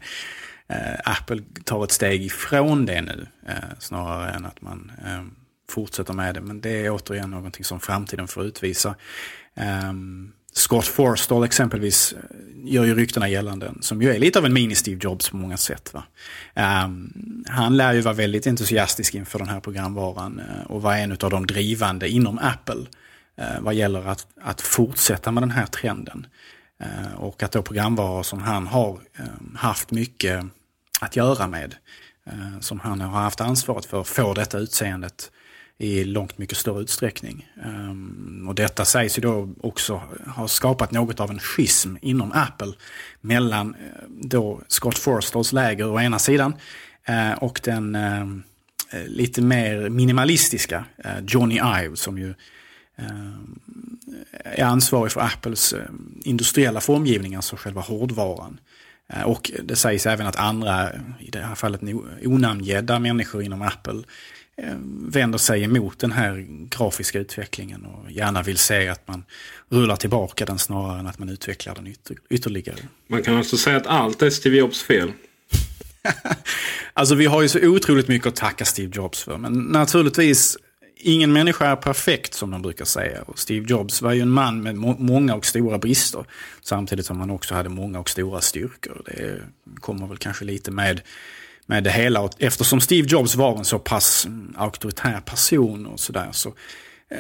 eh, 0.67 0.99
Apple 1.03 1.43
tar 1.63 1.83
ett 1.83 1.91
steg 1.91 2.25
ifrån 2.25 2.85
det 2.85 3.01
nu, 3.01 3.27
eh, 3.47 3.55
snarare 3.79 4.31
än 4.31 4.45
att 4.45 4.61
man 4.61 4.91
eh, 5.05 5.23
fortsätter 5.69 6.13
med 6.13 6.35
det. 6.35 6.41
Men 6.41 6.61
det 6.61 6.85
är 6.85 6.89
återigen 6.89 7.31
någonting 7.31 7.65
som 7.65 7.79
framtiden 7.79 8.27
får 8.27 8.45
utvisa. 8.45 8.95
Ehm, 9.55 10.31
Scott 10.53 10.87
Forstall 10.87 11.43
exempelvis 11.43 12.15
gör 12.63 12.85
ju 12.85 12.95
ryktena 12.95 13.29
gällande, 13.29 13.73
som 13.81 14.01
ju 14.01 14.09
är 14.09 14.19
lite 14.19 14.39
av 14.39 14.45
en 14.45 14.57
mini-Steve 14.57 15.03
Jobs 15.03 15.29
på 15.29 15.37
många 15.37 15.57
sätt. 15.57 15.93
Va? 15.93 16.03
Um, 16.85 17.43
han 17.47 17.77
lär 17.77 17.93
ju 17.93 18.01
vara 18.01 18.13
väldigt 18.13 18.47
entusiastisk 18.47 19.15
inför 19.15 19.39
den 19.39 19.49
här 19.49 19.59
programvaran 19.59 20.41
och 20.65 20.81
vara 20.81 20.97
en 20.97 21.11
av 21.11 21.29
de 21.29 21.47
drivande 21.47 22.09
inom 22.09 22.39
Apple 22.39 22.85
uh, 23.41 23.59
vad 23.61 23.73
gäller 23.73 24.07
att, 24.07 24.27
att 24.41 24.61
fortsätta 24.61 25.31
med 25.31 25.43
den 25.43 25.51
här 25.51 25.65
trenden. 25.65 26.27
Eh, 26.81 27.13
och 27.15 27.43
att 27.43 27.51
då 27.51 27.61
programvaror 27.61 28.23
som 28.23 28.41
han 28.41 28.67
har 28.67 28.99
ehm, 29.15 29.55
haft 29.59 29.91
mycket 29.91 30.45
att 31.01 31.15
göra 31.15 31.47
med, 31.47 31.75
eh, 32.25 32.59
som 32.59 32.79
han 32.79 33.01
har 33.01 33.21
haft 33.21 33.41
ansvaret 33.41 33.85
för, 33.85 34.03
får 34.03 34.35
detta 34.35 34.57
utseendet 34.57 35.31
i 35.77 36.03
långt 36.03 36.37
mycket 36.37 36.57
större 36.57 36.81
utsträckning. 36.81 37.49
Ehm, 37.65 38.45
och 38.47 38.55
detta 38.55 38.85
sägs 38.85 39.17
ju 39.17 39.21
då 39.21 39.49
också 39.61 40.01
ha 40.27 40.47
skapat 40.47 40.91
något 40.91 41.19
av 41.19 41.31
en 41.31 41.39
schism 41.39 41.95
inom 42.01 42.31
Apple 42.31 42.73
mellan 43.21 43.75
eh, 43.75 44.09
då 44.09 44.61
Scott 44.67 44.97
Forsters 44.97 45.53
läger 45.53 45.87
å 45.87 45.99
ena 45.99 46.19
sidan 46.19 46.53
och 47.37 47.61
den 47.63 47.95
ehm, 47.95 48.43
lite 49.05 49.41
mer 49.41 49.89
minimalistiska 49.89 50.85
Johnny 51.27 51.55
Ive 51.55 51.95
som 51.95 52.17
ju 52.17 52.33
är 54.43 54.63
ansvarig 54.63 55.11
för 55.11 55.21
Apples 55.21 55.75
industriella 56.23 56.81
formgivning, 56.81 57.35
alltså 57.35 57.55
själva 57.55 57.81
hårdvaran. 57.81 58.59
Och 59.25 59.51
det 59.63 59.75
sägs 59.75 60.05
även 60.05 60.27
att 60.27 60.35
andra, 60.35 60.89
i 61.19 61.29
det 61.31 61.39
här 61.39 61.55
fallet 61.55 61.81
onamngedda 62.25 62.99
människor 62.99 63.43
inom 63.43 63.61
Apple, 63.61 64.03
Eh, 64.57 64.75
vänder 65.07 65.37
sig 65.37 65.63
emot 65.63 65.99
den 65.99 66.11
här 66.11 66.45
grafiska 66.69 67.19
utvecklingen 67.19 67.85
och 67.85 68.11
gärna 68.11 68.41
vill 68.41 68.57
se 68.57 68.87
att 68.87 69.07
man 69.07 69.23
rullar 69.69 69.95
tillbaka 69.95 70.45
den 70.45 70.59
snarare 70.59 70.99
än 70.99 71.07
att 71.07 71.19
man 71.19 71.29
utvecklar 71.29 71.75
den 71.75 71.87
ytter 71.87 72.17
ytterligare. 72.29 72.77
Man 73.07 73.23
kan 73.23 73.37
alltså 73.37 73.57
säga 73.57 73.77
att 73.77 73.87
allt 73.87 74.21
är 74.21 74.29
Steve 74.29 74.57
Jobs 74.57 74.83
fel? 74.83 75.11
alltså 76.93 77.15
vi 77.15 77.25
har 77.25 77.41
ju 77.41 77.49
så 77.49 77.59
otroligt 77.59 78.07
mycket 78.07 78.27
att 78.27 78.35
tacka 78.35 78.65
Steve 78.65 78.91
Jobs 78.95 79.23
för. 79.23 79.37
Men 79.37 79.53
naturligtvis, 79.53 80.57
ingen 81.01 81.33
människa 81.33 81.65
är 81.65 81.75
perfekt 81.75 82.33
som 82.33 82.51
de 82.51 82.61
brukar 82.61 82.85
säga. 82.85 83.21
Och 83.21 83.39
Steve 83.39 83.65
Jobs 83.69 84.01
var 84.01 84.13
ju 84.13 84.21
en 84.21 84.29
man 84.29 84.61
med 84.61 84.75
må 84.75 84.95
många 84.99 85.35
och 85.35 85.45
stora 85.45 85.77
brister. 85.77 86.25
Samtidigt 86.61 87.05
som 87.05 87.19
han 87.19 87.29
också 87.29 87.55
hade 87.55 87.69
många 87.69 87.99
och 87.99 88.09
stora 88.09 88.41
styrkor. 88.41 89.01
Det 89.05 89.41
kommer 89.79 90.07
väl 90.07 90.17
kanske 90.17 90.45
lite 90.45 90.71
med 90.71 91.01
med 91.65 91.83
det 91.83 91.91
hela. 91.91 92.21
Och 92.21 92.31
eftersom 92.37 92.81
Steve 92.81 93.07
Jobs 93.07 93.35
var 93.35 93.57
en 93.57 93.65
så 93.65 93.79
pass 93.79 94.25
mm, 94.25 94.53
auktoritär 94.57 95.21
person 95.21 95.85
och 95.85 95.99
sådär 95.99 96.29
så 96.31 96.49
eh, 97.09 97.17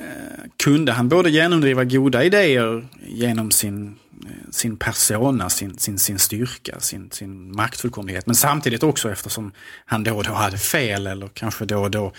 kunde 0.63 0.91
han 0.91 1.09
både 1.09 1.29
genomdriva 1.29 1.83
goda 1.83 2.23
idéer 2.23 2.87
genom 3.07 3.51
sin, 3.51 3.95
eh, 4.25 4.51
sin 4.51 4.77
persona, 4.77 5.49
sin, 5.49 5.77
sin, 5.77 5.99
sin 5.99 6.19
styrka, 6.19 6.79
sin, 6.79 7.11
sin 7.11 7.55
maktfullkomlighet. 7.55 8.25
Men 8.25 8.35
samtidigt 8.35 8.83
också 8.83 9.11
eftersom 9.11 9.51
han 9.85 10.03
då 10.03 10.15
och 10.15 10.23
då 10.23 10.31
hade 10.31 10.57
fel 10.57 11.07
eller 11.07 11.27
kanske 11.27 11.65
då 11.65 11.79
och 11.79 11.91
då 11.91 12.13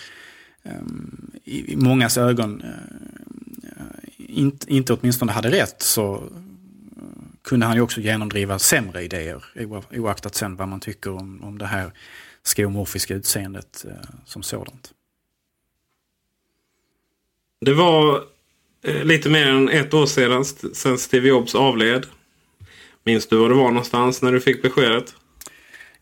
Ehm, 0.63 1.31
i, 1.43 1.73
i 1.73 1.75
mångas 1.75 2.17
ögon 2.17 2.61
eh, 2.61 2.69
eh, 3.63 3.85
inte, 4.17 4.73
inte 4.73 4.93
åtminstone 4.93 5.31
hade 5.31 5.51
rätt 5.51 5.81
så 5.81 6.15
eh, 6.15 6.21
kunde 7.41 7.65
han 7.65 7.75
ju 7.75 7.81
också 7.81 8.01
genomdriva 8.01 8.59
sämre 8.59 9.03
idéer 9.03 9.45
oaktat 9.91 10.35
sen 10.35 10.55
vad 10.55 10.67
man 10.67 10.79
tycker 10.79 11.11
om, 11.11 11.43
om 11.43 11.57
det 11.57 11.65
här 11.65 11.91
skomorfiska 12.43 13.15
utseendet 13.15 13.85
eh, 13.87 14.09
som 14.25 14.43
sådant. 14.43 14.93
Det 17.61 17.73
var 17.73 18.23
eh, 18.81 19.03
lite 19.03 19.29
mer 19.29 19.47
än 19.47 19.69
ett 19.69 19.93
år 19.93 20.05
sedan 20.05 20.45
sen 20.73 20.97
Steve 20.97 21.27
Jobs 21.27 21.55
avled. 21.55 22.05
Minns 23.03 23.27
du 23.27 23.37
var 23.37 23.49
du 23.49 23.55
var 23.55 23.67
någonstans 23.67 24.21
när 24.21 24.31
du 24.31 24.41
fick 24.41 24.61
beskedet? 24.61 25.15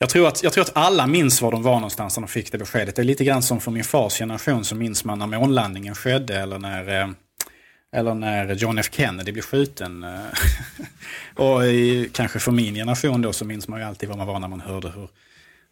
Jag 0.01 0.09
tror, 0.09 0.27
att, 0.27 0.43
jag 0.43 0.53
tror 0.53 0.61
att 0.61 0.77
alla 0.77 1.07
minns 1.07 1.41
var 1.41 1.51
de 1.51 1.63
var 1.63 1.75
någonstans 1.75 2.17
när 2.17 2.21
de 2.21 2.27
fick 2.27 2.51
det 2.51 2.57
beskedet. 2.57 2.95
Det 2.95 3.01
är 3.01 3.03
lite 3.03 3.23
grann 3.23 3.41
som 3.41 3.59
för 3.59 3.71
min 3.71 3.83
fars 3.83 4.17
generation 4.17 4.65
så 4.65 4.75
minns 4.75 5.05
man 5.05 5.19
när 5.19 5.27
månlandningen 5.27 5.95
skedde 5.95 6.35
eller 6.35 6.59
när, 6.59 7.01
eh, 7.01 7.09
eller 7.91 8.13
när 8.13 8.53
John 8.55 8.77
F 8.77 8.89
Kennedy 8.91 9.31
blev 9.31 9.43
skjuten. 9.43 10.05
och 11.35 11.65
i, 11.65 12.09
kanske 12.13 12.39
för 12.39 12.51
min 12.51 12.75
generation 12.75 13.21
då 13.21 13.33
så 13.33 13.45
minns 13.45 13.67
man 13.67 13.79
ju 13.79 13.85
alltid 13.85 14.09
vad 14.09 14.17
man 14.17 14.27
var 14.27 14.39
när 14.39 14.47
man 14.47 14.61
hörde 14.61 14.89
hur 14.89 15.07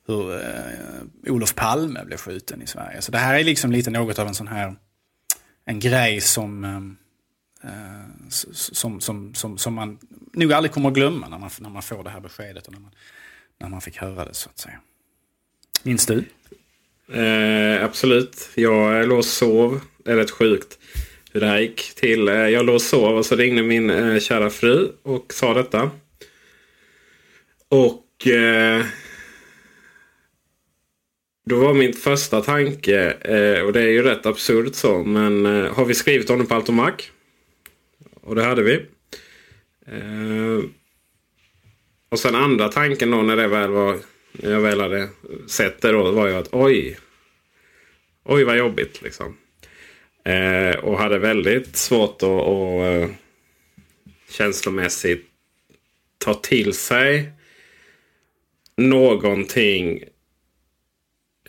hur 0.07 0.33
eh, 0.33 1.33
Olof 1.33 1.55
Palme 1.55 2.05
blev 2.05 2.17
skjuten 2.17 2.61
i 2.61 2.67
Sverige. 2.67 3.01
Så 3.01 3.11
det 3.11 3.17
här 3.17 3.39
är 3.39 3.43
liksom 3.43 3.71
lite 3.71 3.89
något 3.91 4.19
av 4.19 4.27
en 4.27 4.35
sån 4.35 4.47
här 4.47 4.75
en 5.65 5.79
grej 5.79 6.21
som, 6.21 6.63
eh, 7.63 7.71
eh 7.71 8.29
som, 8.29 9.01
som, 9.01 9.33
som, 9.35 9.57
som 9.57 9.73
man 9.73 9.99
nog 10.33 10.53
aldrig 10.53 10.71
kommer 10.71 10.89
att 10.89 10.95
glömma 10.95 11.27
när 11.27 11.37
man, 11.37 11.49
när 11.59 11.69
man 11.69 11.81
får 11.81 12.03
det 12.03 12.09
här 12.09 12.19
beskedet 12.19 12.67
och 12.67 12.73
när 12.73 12.79
man, 12.79 12.91
när 13.59 13.69
man 13.69 13.81
fick 13.81 13.97
höra 13.97 14.25
det 14.25 14.33
så 14.33 14.49
att 14.49 14.59
säga. 14.59 14.79
Minns 15.83 16.05
du? 16.05 16.23
Eh, 17.13 17.83
absolut. 17.83 18.49
Jag 18.55 19.07
låg 19.07 19.17
och 19.17 19.25
sov. 19.25 19.81
Det 19.97 20.11
är 20.11 20.15
rätt 20.15 20.31
sjukt 20.31 20.79
hur 21.31 21.39
det 21.39 21.47
här 21.47 21.59
gick 21.59 21.95
till. 21.95 22.27
Eh, 22.27 22.35
jag 22.35 22.65
låg 22.65 22.75
och 22.75 22.81
sov 22.81 23.17
och 23.17 23.25
så 23.25 23.35
ringde 23.35 23.63
min 23.63 23.89
eh, 23.89 24.19
kära 24.19 24.49
fru 24.49 24.91
och 25.03 25.33
sa 25.33 25.53
detta. 25.53 25.91
Och 27.69 28.27
eh, 28.27 28.85
då 31.45 31.59
var 31.59 31.73
min 31.73 31.93
första 31.93 32.41
tanke, 32.41 33.11
eh, 33.11 33.61
och 33.61 33.73
det 33.73 33.81
är 33.81 33.87
ju 33.87 34.03
rätt 34.03 34.25
absurt 34.25 34.75
så, 34.75 35.03
men 35.03 35.45
eh, 35.45 35.73
har 35.73 35.85
vi 35.85 35.93
skrivit 35.93 36.29
honom 36.29 36.47
på 36.47 36.55
Altomac? 36.55 36.93
Och 38.21 38.35
det 38.35 38.43
hade 38.43 38.63
vi. 38.63 38.85
Eh, 39.87 40.63
och 42.09 42.19
sen 42.19 42.35
andra 42.35 42.69
tanken 42.69 43.11
då 43.11 43.21
när 43.21 43.35
det 43.35 43.47
väl 43.47 43.69
var, 43.69 43.97
när 44.31 44.51
jag 44.51 44.61
väl 44.61 44.81
hade 44.81 45.09
sett 45.47 45.81
det 45.81 45.91
då, 45.91 46.11
var 46.11 46.27
ju 46.27 46.33
att 46.33 46.49
oj. 46.51 46.97
Oj 48.23 48.43
vad 48.43 48.57
jobbigt 48.57 49.01
liksom. 49.01 49.37
Eh, 50.23 50.75
och 50.79 50.99
hade 50.99 51.19
väldigt 51.19 51.75
svårt 51.75 52.23
att, 52.23 52.29
att 52.29 52.81
eh, 52.81 53.09
känslomässigt 54.29 55.25
ta 56.17 56.33
till 56.33 56.73
sig 56.73 57.31
någonting 58.77 60.03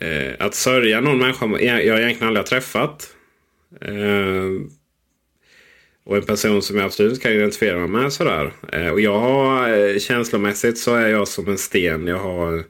eh, 0.01 0.33
att 0.39 0.55
sörja 0.55 1.01
någon 1.01 1.17
människa 1.17 1.45
jag, 1.45 1.85
jag 1.85 2.01
egentligen 2.01 2.27
aldrig 2.27 2.43
har 2.43 2.47
träffat. 2.47 3.15
Eh, 3.81 4.45
och 6.03 6.17
en 6.17 6.25
person 6.25 6.61
som 6.61 6.75
jag 6.75 6.85
absolut 6.85 7.21
kan 7.21 7.31
identifiera 7.31 7.77
mig 7.77 8.01
med. 8.01 8.13
Sådär. 8.13 8.53
Eh, 8.71 8.89
och 8.89 9.01
jag 9.01 9.19
har 9.19 9.77
eh, 9.77 9.97
känslomässigt 9.97 10.77
så 10.77 10.95
är 10.95 11.07
jag 11.07 11.27
som 11.27 11.47
en 11.47 11.57
sten. 11.57 12.07
Jag 12.07 12.17
har, 12.17 12.57
eh, 12.57 12.63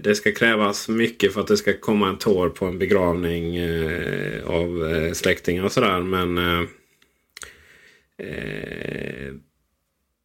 det 0.00 0.14
ska 0.14 0.32
krävas 0.32 0.88
mycket 0.88 1.34
för 1.34 1.40
att 1.40 1.46
det 1.46 1.56
ska 1.56 1.72
komma 1.72 2.08
en 2.08 2.18
tår 2.18 2.48
på 2.48 2.66
en 2.66 2.78
begravning 2.78 3.58
av 4.44 4.84
släktingar 5.14 5.64
och 5.64 5.72
sådär. 5.72 6.00
Men 6.00 6.38
eh, 6.38 6.62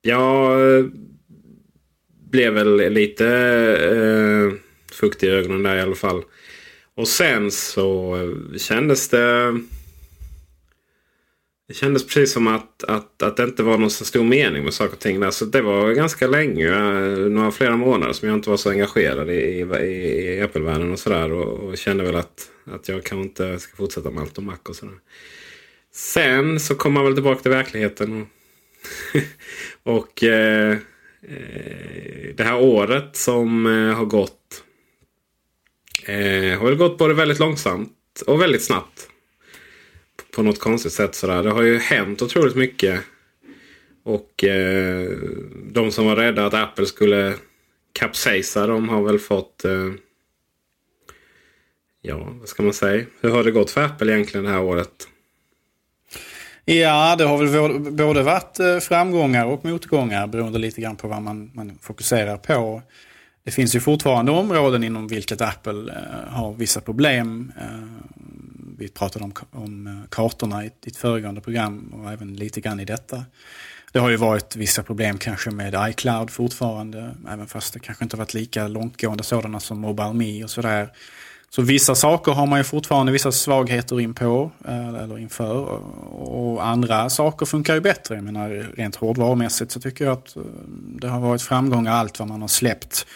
jag 0.02 0.60
blev 2.32 2.54
väl 2.54 2.94
lite 2.94 3.28
eh, 3.92 4.52
fuktig 4.96 5.28
i 5.28 5.32
ögonen 5.32 5.64
där 5.64 5.76
i 5.76 5.82
alla 5.82 5.96
fall. 5.96 6.24
Och 6.96 7.08
sen 7.08 7.52
så 7.52 8.18
kändes 8.58 9.10
det 9.10 9.60
det 11.68 11.74
kändes 11.74 12.06
precis 12.06 12.34
som 12.34 12.48
att, 12.48 12.84
att, 12.84 13.22
att 13.22 13.38
det 13.38 13.44
inte 13.44 13.64
var 13.64 13.78
någon 13.78 13.90
så 13.90 14.06
stor 14.06 14.24
mening 14.24 14.64
med 14.64 14.74
saker 14.74 14.94
och 14.94 15.00
ting. 15.00 15.20
Där. 15.20 15.32
Så 15.32 15.46
det 15.46 15.62
var 15.62 15.92
ganska 15.92 16.28
länge, 16.28 16.68
eh, 16.68 17.18
några 17.18 17.52
flera 17.52 17.78
månader 17.78 18.14
som 18.14 18.28
jag 18.28 18.38
inte 18.38 18.50
var 18.50 18.58
så 18.58 18.70
engagerad 18.70 19.30
i, 19.30 19.34
i, 19.34 19.62
i 20.38 20.42
Apple-världen 20.42 20.92
och 20.92 21.00
sådär. 21.00 21.32
Och, 21.32 21.70
och, 21.70 21.78
kände 21.78 22.04
väl 22.04 22.16
att, 22.16 22.50
att 22.66 22.88
jag 22.90 23.04
kanske 23.04 23.28
inte 23.28 23.60
ska 23.60 23.76
fortsätta 23.76 24.12
med 24.12 24.22
allt 24.22 24.38
om 24.38 24.46
Mac 24.46 24.58
och 24.70 24.76
sådär. 24.76 24.96
Sen 25.94 26.60
så 26.60 26.76
kom 26.76 26.94
man 26.94 27.04
väl 27.04 27.14
tillbaka 27.14 27.42
till 27.42 27.52
verkligheten. 27.52 28.22
Och, 28.22 28.28
och 29.98 30.24
eh, 30.24 30.72
eh, 31.22 32.36
det 32.36 32.44
här 32.44 32.60
året 32.60 33.16
som 33.16 33.66
eh, 33.66 33.96
har 33.96 34.06
gått 34.06 34.64
eh, 36.06 36.60
har 36.60 36.66
väl 36.66 36.76
gått 36.76 36.98
både 36.98 37.14
väldigt 37.14 37.40
långsamt 37.40 38.24
och 38.28 38.42
väldigt 38.42 38.64
snabbt 38.64 39.10
på 40.36 40.44
något 40.44 40.60
konstigt 40.60 40.94
sätt. 40.94 41.16
Sådär. 41.16 41.44
Det 41.44 41.52
har 41.52 41.62
ju 41.62 41.80
hänt 41.80 42.22
otroligt 42.22 42.56
mycket. 42.56 43.02
Och 44.04 44.44
eh, 44.44 45.10
de 45.72 45.92
som 45.92 46.06
var 46.06 46.16
rädda 46.16 46.46
att 46.46 46.54
Apple 46.54 46.86
skulle 46.86 47.34
kapsejsa 47.94 48.68
de 48.68 48.90
har 48.90 49.04
väl 49.04 49.20
fått... 49.20 49.66
Eh, 49.66 49.92
ja, 52.02 52.28
vad 52.40 52.50
ska 52.50 52.64
man 52.64 52.74
säga? 52.74 53.06
Hur 53.22 53.30
har 53.30 53.44
det 53.44 53.52
gått 53.52 53.72
för 53.72 53.84
Apple 53.84 54.14
egentligen 54.14 54.46
det 54.46 54.52
här 54.52 54.62
året? 54.62 55.08
Ja, 56.66 57.16
det 57.16 57.24
har 57.24 57.38
väl 57.38 57.80
både 57.80 58.24
varit 58.24 58.60
eh, 58.60 58.78
framgångar 58.80 59.46
och 59.46 59.66
motgångar 59.66 60.28
beroende 60.28 60.60
lite 60.60 60.82
grann 60.82 60.96
på 60.96 61.08
vad 61.08 61.22
man, 61.22 61.52
man 61.54 61.78
fokuserar 61.82 62.38
på. 62.38 62.82
Det 63.44 63.52
finns 63.52 63.76
ju 63.76 63.80
fortfarande 63.80 64.32
områden 64.32 64.84
inom 64.84 65.08
vilket 65.08 65.42
Apple 65.42 65.94
eh, 65.94 66.34
har 66.34 66.54
vissa 66.54 66.82
problem. 66.82 67.52
Eh, 67.58 68.25
vi 68.78 68.88
pratade 68.88 69.26
om, 69.26 69.34
om 69.52 69.88
eh, 69.88 70.10
kartorna 70.10 70.66
i 70.66 70.72
ett 70.88 70.98
föregående 70.98 71.42
program 71.42 71.94
och 71.94 72.12
även 72.12 72.34
lite 72.34 72.62
grann 72.62 72.80
i 72.80 72.86
detta. 72.86 73.26
Det 73.92 74.00
har 74.00 74.10
ju 74.10 74.16
varit 74.16 74.56
vissa 74.56 74.84
problem 74.84 75.18
kanske 75.18 75.52
med 75.52 75.90
iCloud 75.90 76.30
fortfarande, 76.30 77.16
även 77.30 77.48
fast 77.48 77.74
det 77.74 77.80
kanske 77.80 78.04
inte 78.04 78.18
varit 78.18 78.34
lika 78.34 78.68
långtgående 78.68 79.24
sådana 79.24 79.60
som 79.60 79.80
Mobile 79.80 80.14
Me 80.14 80.44
och 80.44 80.50
sådär. 80.50 80.90
Så 81.50 81.62
vissa 81.62 81.96
saker 81.96 82.32
har 82.32 82.46
man 82.46 82.60
ju 82.60 82.64
fortfarande 82.64 83.12
vissa 83.12 83.32
svagheter 83.32 84.02
in 84.02 84.14
på, 84.14 84.52
eh, 84.68 84.88
eller 84.88 85.20
inför. 85.20 85.66
Och 86.14 86.68
andra 86.68 87.10
saker 87.10 87.46
funkar 87.46 87.74
ju 87.74 87.82
bättre. 87.82 88.16
Jag 88.16 88.24
menar, 88.24 88.50
rent 88.78 88.96
hårdvarumässigt 88.96 89.72
så 89.72 89.80
tycker 89.80 90.06
jag 90.06 90.14
att 90.14 90.36
eh, 90.36 90.44
det 91.02 91.08
har 91.08 91.20
varit 91.20 91.42
framgångar 91.42 91.92
allt 91.92 92.20
vad 92.20 92.28
man 92.28 92.42
har 92.42 92.48
släppt. 92.48 93.08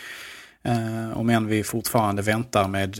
Om 1.13 1.29
än 1.29 1.47
vi 1.47 1.63
fortfarande 1.63 2.21
väntar 2.21 2.67
med 2.67 2.99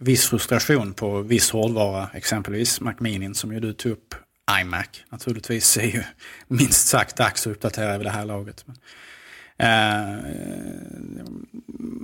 viss 0.00 0.26
frustration 0.28 0.92
på 0.92 1.22
viss 1.22 1.50
hårdvara, 1.50 2.08
exempelvis 2.14 2.80
Mac 2.80 2.94
Mini 2.98 3.34
som 3.34 3.52
ju 3.52 3.60
du 3.60 3.72
tog 3.72 3.92
upp. 3.92 4.14
iMac 4.60 4.86
naturligtvis 5.08 5.76
är 5.76 5.82
ju 5.82 6.02
minst 6.48 6.88
sagt 6.88 7.16
dags 7.16 7.46
att 7.46 7.50
uppdatera 7.50 7.98
vid 7.98 8.06
det 8.06 8.10
här 8.10 8.24
laget. 8.24 8.64
Men, 8.66 8.76
eh, 9.56 10.24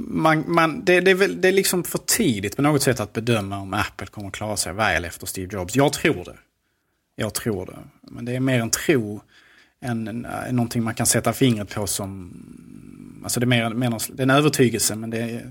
man, 0.08 0.44
man, 0.46 0.84
det, 0.84 1.00
det, 1.00 1.10
är 1.10 1.14
väl, 1.14 1.40
det 1.40 1.48
är 1.48 1.52
liksom 1.52 1.84
för 1.84 1.98
tidigt 1.98 2.56
på 2.56 2.62
något 2.62 2.82
sätt 2.82 3.00
att 3.00 3.12
bedöma 3.12 3.58
om 3.58 3.74
Apple 3.74 4.06
kommer 4.06 4.28
att 4.28 4.34
klara 4.34 4.56
sig 4.56 4.72
väl 4.72 5.04
efter 5.04 5.26
Steve 5.26 5.48
Jobs. 5.52 5.76
Jag 5.76 5.92
tror 5.92 6.24
det. 6.24 6.36
Jag 7.16 7.34
tror 7.34 7.66
det. 7.66 7.78
Men 8.02 8.24
det 8.24 8.36
är 8.36 8.40
mer 8.40 8.60
en 8.60 8.70
tro 8.70 9.22
än, 9.80 10.08
än, 10.08 10.24
eh, 10.24 10.52
någonting 10.52 10.82
man 10.82 10.94
kan 10.94 11.06
sätta 11.06 11.32
fingret 11.32 11.74
på 11.74 11.86
som... 11.86 12.32
Alltså 13.22 13.40
det 13.40 13.44
är 13.44 13.46
mer, 13.46 13.70
mer 13.70 13.90
det 14.12 14.20
är 14.20 14.22
en 14.22 14.30
övertygelse 14.30 14.96
men 14.96 15.10
det 15.10 15.18
är, 15.18 15.50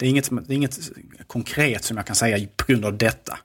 det 0.00 0.06
är, 0.06 0.10
inget, 0.10 0.30
det 0.30 0.54
är 0.54 0.56
inget 0.56 0.78
konkret 1.26 1.84
som 1.84 1.96
jag 1.96 2.06
kan 2.06 2.16
säga 2.16 2.48
på 2.56 2.64
grund 2.66 2.84
av 2.84 2.98
detta. 2.98 3.38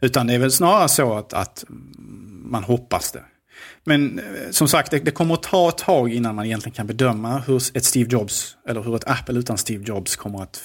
Utan 0.00 0.26
det 0.26 0.34
är 0.34 0.38
väl 0.38 0.52
snarare 0.52 0.88
så 0.88 1.14
att, 1.14 1.32
att 1.32 1.64
man 2.44 2.64
hoppas 2.64 3.12
det. 3.12 3.24
Men 3.84 4.18
eh, 4.18 4.50
som 4.50 4.68
sagt, 4.68 4.90
det, 4.90 4.98
det, 4.98 5.10
kommer 5.10 5.34
att 5.34 5.42
ta 5.42 5.68
ett 5.68 5.78
tag 5.78 6.12
innan 6.12 6.34
man 6.34 6.46
egentligen 6.46 6.74
kan 6.74 6.86
bedöma 6.86 7.38
hur 7.38 7.76
ett 7.76 7.84
Steve 7.84 8.10
Jobs, 8.10 8.56
eller 8.68 8.82
hur 8.82 8.96
ett 8.96 9.08
Apple 9.08 9.38
utan 9.38 9.58
Steve 9.58 9.84
Jobs 9.84 10.16
kommer 10.16 10.42
att 10.42 10.56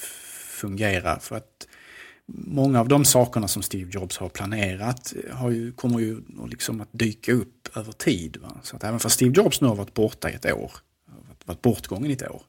fungera. 0.60 1.18
För 1.18 1.36
att 1.36 1.66
många 2.26 2.80
av 2.80 2.88
de 2.88 3.04
sakerna 3.04 3.48
som 3.48 3.62
Steve 3.62 3.90
Jobs 3.90 4.18
har 4.18 4.28
planerat 4.28 5.14
eh, 5.16 5.36
har 5.36 5.50
ju, 5.50 5.72
kommer 5.72 5.98
ju 5.98 6.20
liksom 6.48 6.80
att 6.80 6.88
dyka 6.92 7.32
upp 7.32 7.76
över 7.76 7.92
tid. 7.92 8.36
Va? 8.36 8.56
Så 8.62 8.76
att 8.76 8.84
även 8.84 9.00
fast 9.00 9.14
Steve 9.14 9.32
Jobs 9.36 9.60
nu 9.60 9.68
har 9.68 9.74
varit 9.74 9.94
borta 9.94 10.30
i 10.30 10.34
ett 10.34 10.52
år, 10.52 10.72
varit 11.44 11.62
bortgången 11.62 12.10
i 12.10 12.14
ett 12.14 12.30
år, 12.30 12.42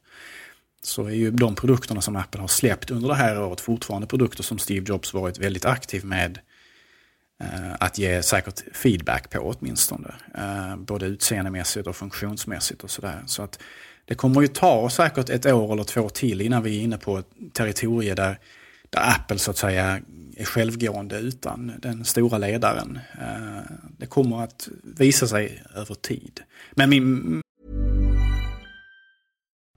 så 0.86 1.06
är 1.06 1.12
ju 1.12 1.32
de 1.32 1.56
produkterna 1.56 2.02
som 2.02 2.15
Apple 2.15 2.41
har 2.41 2.48
släppt 2.48 2.91
under 2.91 3.08
det 3.08 3.15
här 3.15 3.41
året 3.41 3.62
fortfarande 3.62 4.08
produkter 4.08 4.43
som 4.43 4.58
Steve 4.58 4.86
Jobs 4.89 5.13
varit 5.13 5.39
väldigt 5.39 5.65
aktiv 5.65 6.06
med 6.06 6.39
eh, 7.41 7.74
att 7.80 7.98
ge 7.98 8.24
säkert 8.24 8.63
feedback 8.74 9.30
på 9.30 9.39
åtminstone. 9.39 10.15
Eh, 10.38 10.78
både 10.78 11.06
utseendemässigt 11.06 11.88
och 11.88 11.95
funktionsmässigt 11.95 12.84
och 12.84 12.89
sådär. 12.89 13.24
Så 13.26 13.43
att 13.43 13.60
det 14.06 14.15
kommer 14.15 14.41
ju 14.41 14.48
ta 14.48 14.89
säkert 14.89 15.30
ett 15.30 15.45
år 15.45 15.74
eller 15.74 15.84
två 15.84 16.10
till 16.10 16.41
innan 16.41 16.63
vi 16.63 16.80
är 16.80 16.84
inne 16.84 16.98
på 16.98 17.17
ett 17.17 17.30
territorium 17.54 18.15
där, 18.15 18.39
där 18.89 19.10
Apple 19.15 19.38
så 19.38 19.52
att 19.52 19.58
säga 19.58 20.02
är 20.38 20.45
självgående 20.45 21.19
utan 21.19 21.71
den 21.80 22.06
stora 22.06 22.38
ledaren. 22.38 23.00
Eh, 23.21 23.62
det 23.98 24.06
kommer 24.06 24.43
att 24.43 24.69
visa 24.84 25.28
sig 25.28 25.63
över 25.76 25.95
tid. 25.95 26.41
Men 26.71 26.89
min, 26.89 27.41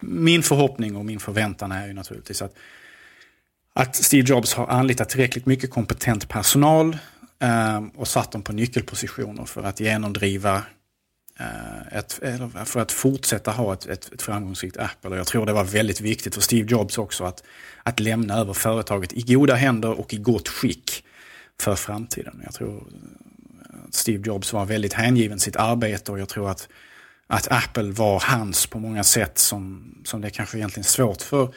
Min 0.00 0.42
förhoppning 0.42 0.96
och 0.96 1.04
min 1.04 1.20
förväntan 1.20 1.72
är 1.72 1.86
ju 1.86 1.92
naturligtvis 1.92 2.42
att, 2.42 2.54
att 3.72 3.96
Steve 3.96 4.28
Jobs 4.28 4.54
har 4.54 4.66
anlitat 4.66 5.08
tillräckligt 5.08 5.46
mycket 5.46 5.70
kompetent 5.70 6.28
personal 6.28 6.98
eh, 7.38 7.84
och 7.94 8.08
satt 8.08 8.32
dem 8.32 8.42
på 8.42 8.52
nyckelpositioner 8.52 9.44
för 9.44 9.62
att 9.62 9.80
genomdriva 9.80 10.62
eh, 11.38 11.98
ett, 11.98 12.20
för 12.64 12.80
att 12.80 12.92
fortsätta 12.92 13.50
ha 13.50 13.72
ett, 13.72 13.86
ett, 13.86 14.12
ett 14.12 14.22
framgångsrikt 14.22 14.76
Apple. 14.76 15.16
Jag 15.16 15.26
tror 15.26 15.46
det 15.46 15.52
var 15.52 15.64
väldigt 15.64 16.00
viktigt 16.00 16.34
för 16.34 16.42
Steve 16.42 16.70
Jobs 16.70 16.98
också 16.98 17.24
att, 17.24 17.42
att 17.82 18.00
lämna 18.00 18.34
över 18.34 18.52
företaget 18.52 19.12
i 19.12 19.22
goda 19.34 19.54
händer 19.54 20.00
och 20.00 20.14
i 20.14 20.16
gott 20.16 20.48
skick 20.48 21.04
för 21.60 21.76
framtiden. 21.76 22.40
Jag 22.44 22.54
tror 22.54 22.76
eh, 22.76 23.76
Steve 23.90 24.22
Jobs 24.26 24.52
var 24.52 24.64
väldigt 24.64 24.92
hängiven 24.92 25.40
sitt 25.40 25.56
arbete 25.56 26.12
och 26.12 26.18
jag 26.18 26.28
tror 26.28 26.50
att, 26.50 26.68
att 27.30 27.48
Apple 27.50 27.92
var 27.92 28.20
hans 28.20 28.66
på 28.66 28.78
många 28.78 29.04
sätt 29.04 29.38
som, 29.38 29.94
som 30.04 30.20
det 30.20 30.30
kanske 30.30 30.58
egentligen 30.58 30.84
är 30.84 30.88
svårt 30.88 31.22
för 31.22 31.42
eh, 31.42 31.50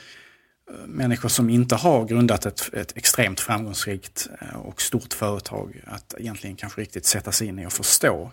människor 0.86 1.30
som 1.30 1.50
inte 1.50 1.76
har 1.76 2.06
grundat 2.06 2.46
ett, 2.46 2.74
ett 2.74 2.98
extremt 2.98 3.40
framgångsrikt 3.40 4.30
eh, 4.42 4.56
och 4.56 4.82
stort 4.82 5.14
företag 5.14 5.82
att 5.88 6.14
egentligen 6.18 6.56
kanske 6.56 6.82
riktigt 6.82 7.06
sätta 7.06 7.32
sig 7.32 7.48
in 7.48 7.60
i 7.60 7.66
och 7.66 7.74
förstå. 7.74 8.32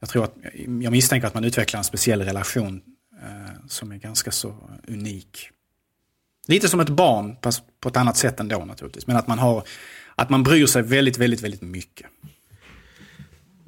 Jag, 0.00 0.08
tror 0.08 0.24
att, 0.24 0.34
jag 0.82 0.90
misstänker 0.90 1.28
att 1.28 1.34
man 1.34 1.44
utvecklar 1.44 1.78
en 1.78 1.84
speciell 1.84 2.22
relation 2.22 2.82
eh, 3.22 3.66
som 3.68 3.92
är 3.92 3.96
ganska 3.96 4.30
så 4.30 4.54
unik. 4.88 5.50
Lite 6.46 6.68
som 6.68 6.80
ett 6.80 6.88
barn, 6.88 7.36
fast 7.42 7.62
på 7.80 7.88
ett 7.88 7.96
annat 7.96 8.16
sätt 8.16 8.40
ändå 8.40 8.64
naturligtvis. 8.64 9.06
Men 9.06 9.16
att 9.16 9.26
man, 9.26 9.38
har, 9.38 9.62
att 10.14 10.30
man 10.30 10.42
bryr 10.42 10.66
sig 10.66 10.82
väldigt, 10.82 11.18
väldigt, 11.18 11.40
väldigt 11.40 11.62
mycket. 11.62 12.06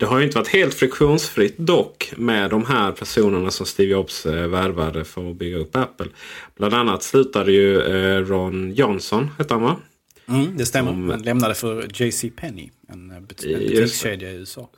Det 0.02 0.06
har 0.06 0.18
ju 0.18 0.24
inte 0.24 0.38
varit 0.38 0.48
helt 0.48 0.74
friktionsfritt 0.74 1.58
dock 1.58 2.12
med 2.16 2.50
de 2.50 2.66
här 2.66 2.92
personerna 2.92 3.50
som 3.50 3.66
Steve 3.66 3.92
Jobs 3.92 4.26
eh, 4.26 4.46
värvade 4.46 5.04
för 5.04 5.30
att 5.30 5.36
bygga 5.36 5.56
upp 5.56 5.76
Apple. 5.76 6.06
Bland 6.56 6.74
annat 6.74 7.02
slutade 7.02 7.52
ju 7.52 7.80
eh, 7.80 8.26
Ron 8.26 8.72
Johnson, 8.72 9.30
hette 9.38 9.54
han 9.54 9.62
va? 9.62 9.76
Mm, 10.28 10.56
det 10.56 10.66
stämmer. 10.66 10.90
Som, 10.90 11.10
han 11.10 11.22
lämnade 11.22 11.54
för 11.54 12.02
JC 12.02 12.24
Penney, 12.36 12.70
en, 12.88 13.10
en 13.10 13.26
butikskedja 13.26 14.30
i 14.30 14.34
USA. 14.34 14.70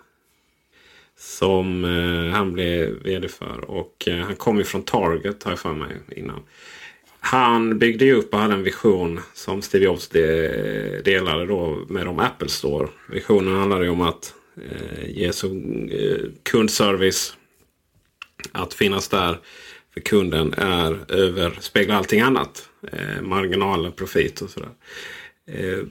Som 1.19 1.85
eh, 1.85 2.37
han 2.37 2.53
blev 2.53 3.03
vd 3.03 3.29
för. 3.29 3.71
Och 3.71 4.09
eh, 4.09 4.17
han 4.17 4.37
kom 4.37 4.59
ju 4.59 4.65
från 4.65 4.83
Target 4.83 5.43
har 5.43 5.53
jag 5.53 5.59
för 5.59 5.73
mig 5.73 6.01
innan. 6.17 6.41
Han 7.21 7.79
byggde 7.79 8.05
ju 8.05 8.15
upp 8.15 8.35
och 8.35 8.41
hade 8.41 8.55
en 8.55 8.63
vision 8.63 9.21
som 9.35 9.63
Steve 9.63 9.85
Jobs 9.85 10.09
de, 10.09 10.21
delade 11.05 11.47
då 11.47 11.87
med 11.89 12.07
de 12.07 12.19
Apple 12.19 12.49
Store. 12.49 12.89
Visionen 13.11 13.55
handlade 13.55 13.85
ju 13.85 13.91
om 13.91 14.01
att 14.01 14.35
eh, 14.57 15.11
ge 15.11 15.33
så 15.33 15.47
eh, 15.47 16.31
kundservice. 16.43 17.37
Att 18.53 18.75
finnas 18.75 19.09
där 19.09 19.38
för 19.95 20.01
kunden 20.01 20.55
är 20.57 21.12
överspeglar 21.12 21.97
allting 21.97 22.21
annat. 22.21 22.69
Eh, 22.93 23.23
marginaler, 23.23 23.90
profit 23.90 24.40
och 24.40 24.51
sådär. 24.51 24.71
Eh, 25.47 25.85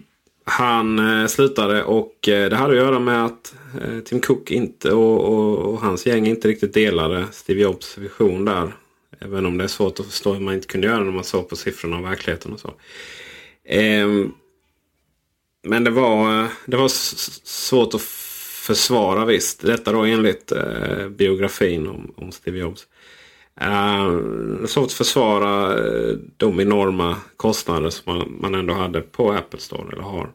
han 0.45 0.99
eh, 0.99 1.27
slutade 1.27 1.83
och 1.83 2.27
eh, 2.27 2.49
det 2.49 2.55
hade 2.55 2.73
att 2.73 2.79
göra 2.79 2.99
med 2.99 3.25
att 3.25 3.55
eh, 3.81 3.99
Tim 3.99 4.19
Cook 4.19 4.51
inte 4.51 4.91
och, 4.91 5.33
och, 5.33 5.57
och, 5.57 5.81
hans 5.81 6.05
gäng 6.05 6.27
inte 6.27 6.47
riktigt 6.47 6.73
delade 6.73 7.25
Steve 7.31 7.61
Jobs 7.61 7.97
vision 7.97 8.45
där. 8.45 8.75
Även 9.19 9.45
om 9.45 9.57
det 9.57 9.63
är 9.63 9.67
svårt 9.67 9.99
att 9.99 10.05
förstå 10.05 10.33
hur 10.33 10.39
man 10.39 10.53
inte 10.53 10.67
kunde 10.67 10.87
göra 10.87 11.03
när 11.03 11.11
man 11.11 11.23
såg 11.23 11.49
på 11.49 11.55
siffrorna 11.55 11.97
och 11.97 12.05
verkligheten 12.05 12.53
och 12.53 12.59
så. 12.59 12.73
Ehm, 13.65 14.31
men 15.63 15.83
det 15.83 15.89
var, 15.89 16.43
eh, 16.43 16.49
det 16.65 16.77
var 16.77 16.87
svårt 16.87 17.93
att 17.93 18.01
försvara 18.63 19.25
visst. 19.25 19.61
Detta 19.61 19.91
då 19.91 20.01
enligt 20.01 20.51
eh, 20.51 21.09
biografin 21.09 21.87
om, 21.87 22.13
om 22.17 22.31
Steve 22.31 22.57
Jobs. 22.57 22.87
Eh, 23.61 24.07
uh, 24.07 24.65
svårt 24.65 24.85
att 24.85 24.93
försvara 24.93 25.77
uh, 25.77 26.17
de 26.37 26.59
enorma 26.59 27.17
kostnader 27.37 27.89
som 27.89 28.17
man, 28.17 28.37
man 28.41 28.55
ändå 28.55 28.73
hade 28.73 29.01
på 29.01 29.31
Apple 29.31 29.59
Store. 29.59 29.93
Eller 29.93 30.01
har. 30.01 30.31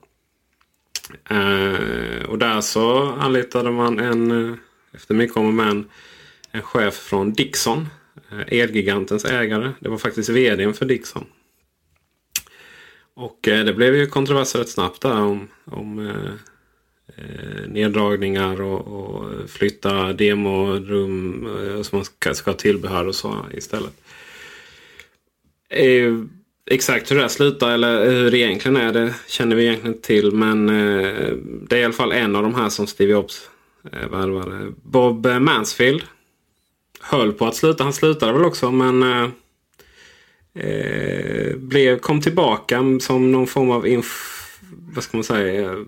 Uh, 1.30 2.24
och 2.24 2.38
där 2.38 2.60
så 2.60 3.12
anlitade 3.12 3.70
man 3.70 3.98
en, 3.98 4.56
efter 4.92 5.14
mycket 5.14 5.36
om 5.36 5.46
och 5.46 5.54
men, 5.54 5.84
en 6.50 6.62
chef 6.62 6.94
från 6.94 7.32
Dixon. 7.32 7.88
Uh, 8.32 8.60
Elgigantens 8.60 9.24
ägare. 9.24 9.72
Det 9.80 9.88
var 9.88 9.98
faktiskt 9.98 10.28
vdn 10.28 10.74
för 10.74 10.86
Dixon. 10.86 11.24
Och 13.14 13.38
det 13.42 13.76
blev 13.76 13.94
ju 13.94 14.06
kontroverser 14.06 14.58
rätt 14.58 14.68
snabbt 14.68 15.02
där 15.02 15.20
om, 15.20 15.48
om 15.64 16.12
eh, 17.16 17.68
neddragningar 17.68 18.60
och, 18.60 18.80
och 18.80 19.50
flytta 19.50 20.12
demorum 20.12 21.46
eh, 21.46 21.82
som 21.82 21.98
man 21.98 22.04
ska, 22.04 22.34
ska 22.34 22.50
ha 22.50 22.58
tillbehör 22.58 23.06
och 23.06 23.14
så 23.14 23.36
istället. 23.54 23.92
Eh, 25.68 26.14
exakt 26.70 27.10
hur 27.10 27.16
det 27.16 27.22
här 27.22 27.28
slutar 27.28 27.70
eller 27.70 28.10
hur 28.10 28.30
det 28.30 28.38
egentligen 28.38 28.76
är 28.76 28.92
det 28.92 29.14
känner 29.26 29.56
vi 29.56 29.62
egentligen 29.62 29.94
inte 29.94 30.06
till. 30.06 30.32
Men 30.32 30.68
eh, 30.68 31.32
det 31.68 31.76
är 31.76 31.80
i 31.80 31.84
alla 31.84 31.92
fall 31.92 32.12
en 32.12 32.36
av 32.36 32.42
de 32.42 32.54
här 32.54 32.68
som 32.68 32.86
Steve 32.86 33.12
Jobs 33.12 33.50
eh, 33.92 34.08
värvade. 34.08 34.72
Bob 34.82 35.26
Mansfield 35.26 36.02
höll 37.00 37.32
på 37.32 37.46
att 37.46 37.56
sluta. 37.56 37.84
Han 37.84 37.92
slutade 37.92 38.32
väl 38.32 38.44
också 38.44 38.70
men 38.70 39.02
eh, 39.02 39.28
eh, 40.64 41.56
blev, 41.56 41.98
kom 41.98 42.20
tillbaka 42.20 42.82
som 43.00 43.32
någon 43.32 43.46
form 43.46 43.70
av 43.70 43.86
inf 43.86 44.34
vad 44.94 45.04
ska 45.04 45.16
man 45.16 45.24
säga, 45.24 45.84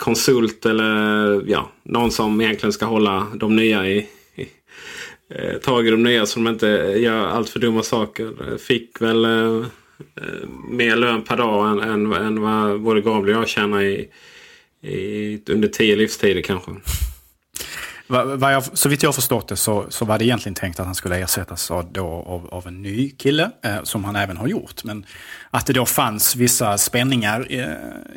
konsult 0.00 0.66
eller 0.66 1.42
ja, 1.46 1.70
någon 1.82 2.10
som 2.10 2.40
egentligen 2.40 2.72
ska 2.72 2.86
hålla 2.86 3.26
de 3.34 3.56
nya 3.56 3.86
i, 3.86 4.08
i 4.34 4.48
eh, 5.34 5.58
tag 5.58 5.86
i 5.86 5.90
de 5.90 6.02
nya 6.02 6.26
så 6.26 6.40
de 6.40 6.48
inte 6.48 6.66
gör 6.96 7.26
allt 7.26 7.48
för 7.48 7.60
dumma 7.60 7.82
saker. 7.82 8.56
Fick 8.58 9.00
väl 9.00 9.24
eh, 9.24 9.64
mer 10.70 10.96
lön 10.96 11.22
per 11.22 11.36
dag 11.36 11.70
än, 11.70 11.80
än, 11.80 12.12
än 12.12 12.40
vad 12.40 12.80
både 12.80 13.00
Gabriel 13.00 13.36
och 13.36 13.42
jag 13.42 13.48
tjänar 13.48 13.82
i, 13.82 14.08
i, 14.82 15.42
under 15.46 15.68
tio 15.68 15.96
livstider 15.96 16.42
kanske. 16.42 16.70
Vad 18.06 18.54
jag, 18.54 18.64
så 18.78 18.88
vitt 18.88 19.02
jag 19.02 19.14
förstått 19.14 19.48
det 19.48 19.56
så, 19.56 19.86
så 19.88 20.04
var 20.04 20.18
det 20.18 20.24
egentligen 20.24 20.54
tänkt 20.54 20.80
att 20.80 20.86
han 20.86 20.94
skulle 20.94 21.16
ersättas 21.16 21.70
av, 21.70 21.92
då, 21.92 22.06
av, 22.06 22.48
av 22.50 22.66
en 22.66 22.82
ny 22.82 23.10
kille, 23.10 23.50
eh, 23.64 23.82
som 23.82 24.04
han 24.04 24.16
även 24.16 24.36
har 24.36 24.48
gjort. 24.48 24.84
Men 24.84 25.06
att 25.50 25.66
det 25.66 25.72
då 25.72 25.86
fanns 25.86 26.36
vissa 26.36 26.78
spänningar 26.78 27.46
eh, 27.50 27.66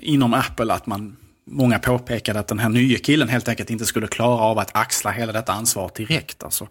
inom 0.01 0.33
Apple, 0.33 0.73
att 0.73 0.85
man 0.85 1.15
många 1.45 1.79
påpekade 1.79 2.39
att 2.39 2.47
den 2.47 2.59
här 2.59 2.69
nya 2.69 2.97
killen 2.97 3.29
helt 3.29 3.47
enkelt 3.47 3.69
inte 3.69 3.85
skulle 3.85 4.07
klara 4.07 4.41
av 4.41 4.59
att 4.59 4.75
axla 4.75 5.11
hela 5.11 5.33
detta 5.33 5.53
ansvar 5.53 5.91
direkt. 5.95 6.43
Alltså, 6.43 6.67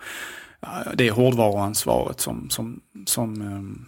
det 0.94 1.08
är 1.08 1.12
hårdvaruansvaret 1.12 2.20
som, 2.20 2.50
som, 2.50 2.80
som 3.06 3.42
um, 3.42 3.86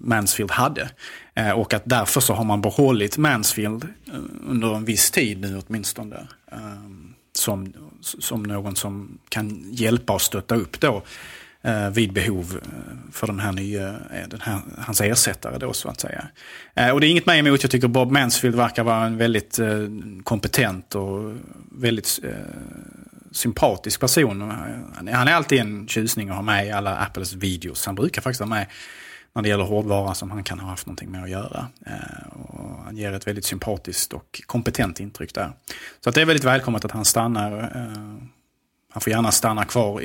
Mansfield 0.00 0.50
hade. 0.50 0.90
Eh, 1.34 1.50
och 1.50 1.74
att 1.74 1.82
därför 1.84 2.20
så 2.20 2.34
har 2.34 2.44
man 2.44 2.60
behållit 2.60 3.18
Mansfield 3.18 3.84
eh, 3.84 4.14
under 4.48 4.74
en 4.74 4.84
viss 4.84 5.10
tid 5.10 5.40
nu 5.40 5.62
åtminstone. 5.66 6.26
Eh, 6.52 6.58
som, 7.36 7.72
som 8.00 8.42
någon 8.42 8.76
som 8.76 9.18
kan 9.28 9.66
hjälpa 9.70 10.12
och 10.12 10.22
stötta 10.22 10.54
upp 10.54 10.80
då 10.80 11.02
eh, 11.64 11.90
vid 11.90 12.12
behov 12.12 12.60
eh, 12.62 13.12
för 13.12 13.26
den 13.26 13.40
här 13.40 13.52
nya, 13.52 13.88
eh, 13.88 14.28
den 14.28 14.40
här, 14.40 14.60
hans 14.78 15.00
ersättare 15.00 15.58
då 15.58 15.72
så 15.72 15.88
att 15.88 16.00
säga. 16.00 16.28
Eh, 16.74 16.90
och 16.90 17.00
det 17.00 17.06
är 17.06 17.10
inget 17.10 17.26
mig 17.26 17.38
emot, 17.38 17.62
jag 17.62 17.70
tycker 17.70 17.88
Bob 17.88 18.10
Mansfield 18.10 18.56
verkar 18.56 18.84
vara 18.84 19.06
en 19.06 19.16
väldigt 19.16 19.58
eh, 19.58 19.88
kompetent 20.24 20.94
och 20.94 21.34
väldigt 21.72 22.20
eh, 22.22 22.30
sympatisk 23.32 24.00
person. 24.00 24.52
Han 24.94 25.28
är 25.28 25.32
alltid 25.32 25.60
en 25.60 25.88
tjusning 25.88 26.28
att 26.28 26.34
ha 26.34 26.42
med 26.42 26.66
i 26.66 26.70
alla 26.70 26.96
Apples 26.96 27.32
videos. 27.32 27.86
Han 27.86 27.94
brukar 27.94 28.22
faktiskt 28.22 28.40
vara 28.40 28.50
med 28.50 28.66
när 29.34 29.42
det 29.42 29.48
gäller 29.48 29.64
hårdvara 29.64 30.14
som 30.14 30.30
han 30.30 30.44
kan 30.44 30.60
ha 30.60 30.68
haft 30.68 30.86
någonting 30.86 31.10
med 31.10 31.22
att 31.22 31.30
göra. 31.30 31.66
och 32.32 32.84
han 32.84 32.96
ger 32.96 33.12
ett 33.12 33.26
väldigt 33.26 33.44
sympatiskt 33.44 34.12
och 34.12 34.40
kompetent 34.46 35.00
intryck 35.00 35.34
där. 35.34 35.52
Så 36.00 36.08
att 36.08 36.14
det 36.14 36.20
är 36.20 36.24
väldigt 36.24 36.44
välkommet 36.44 36.84
att 36.84 36.90
han 36.90 37.04
stannar 37.04 37.70
han 38.94 39.00
får 39.00 39.10
gärna 39.10 39.32
stanna 39.32 39.64
kvar 39.64 40.02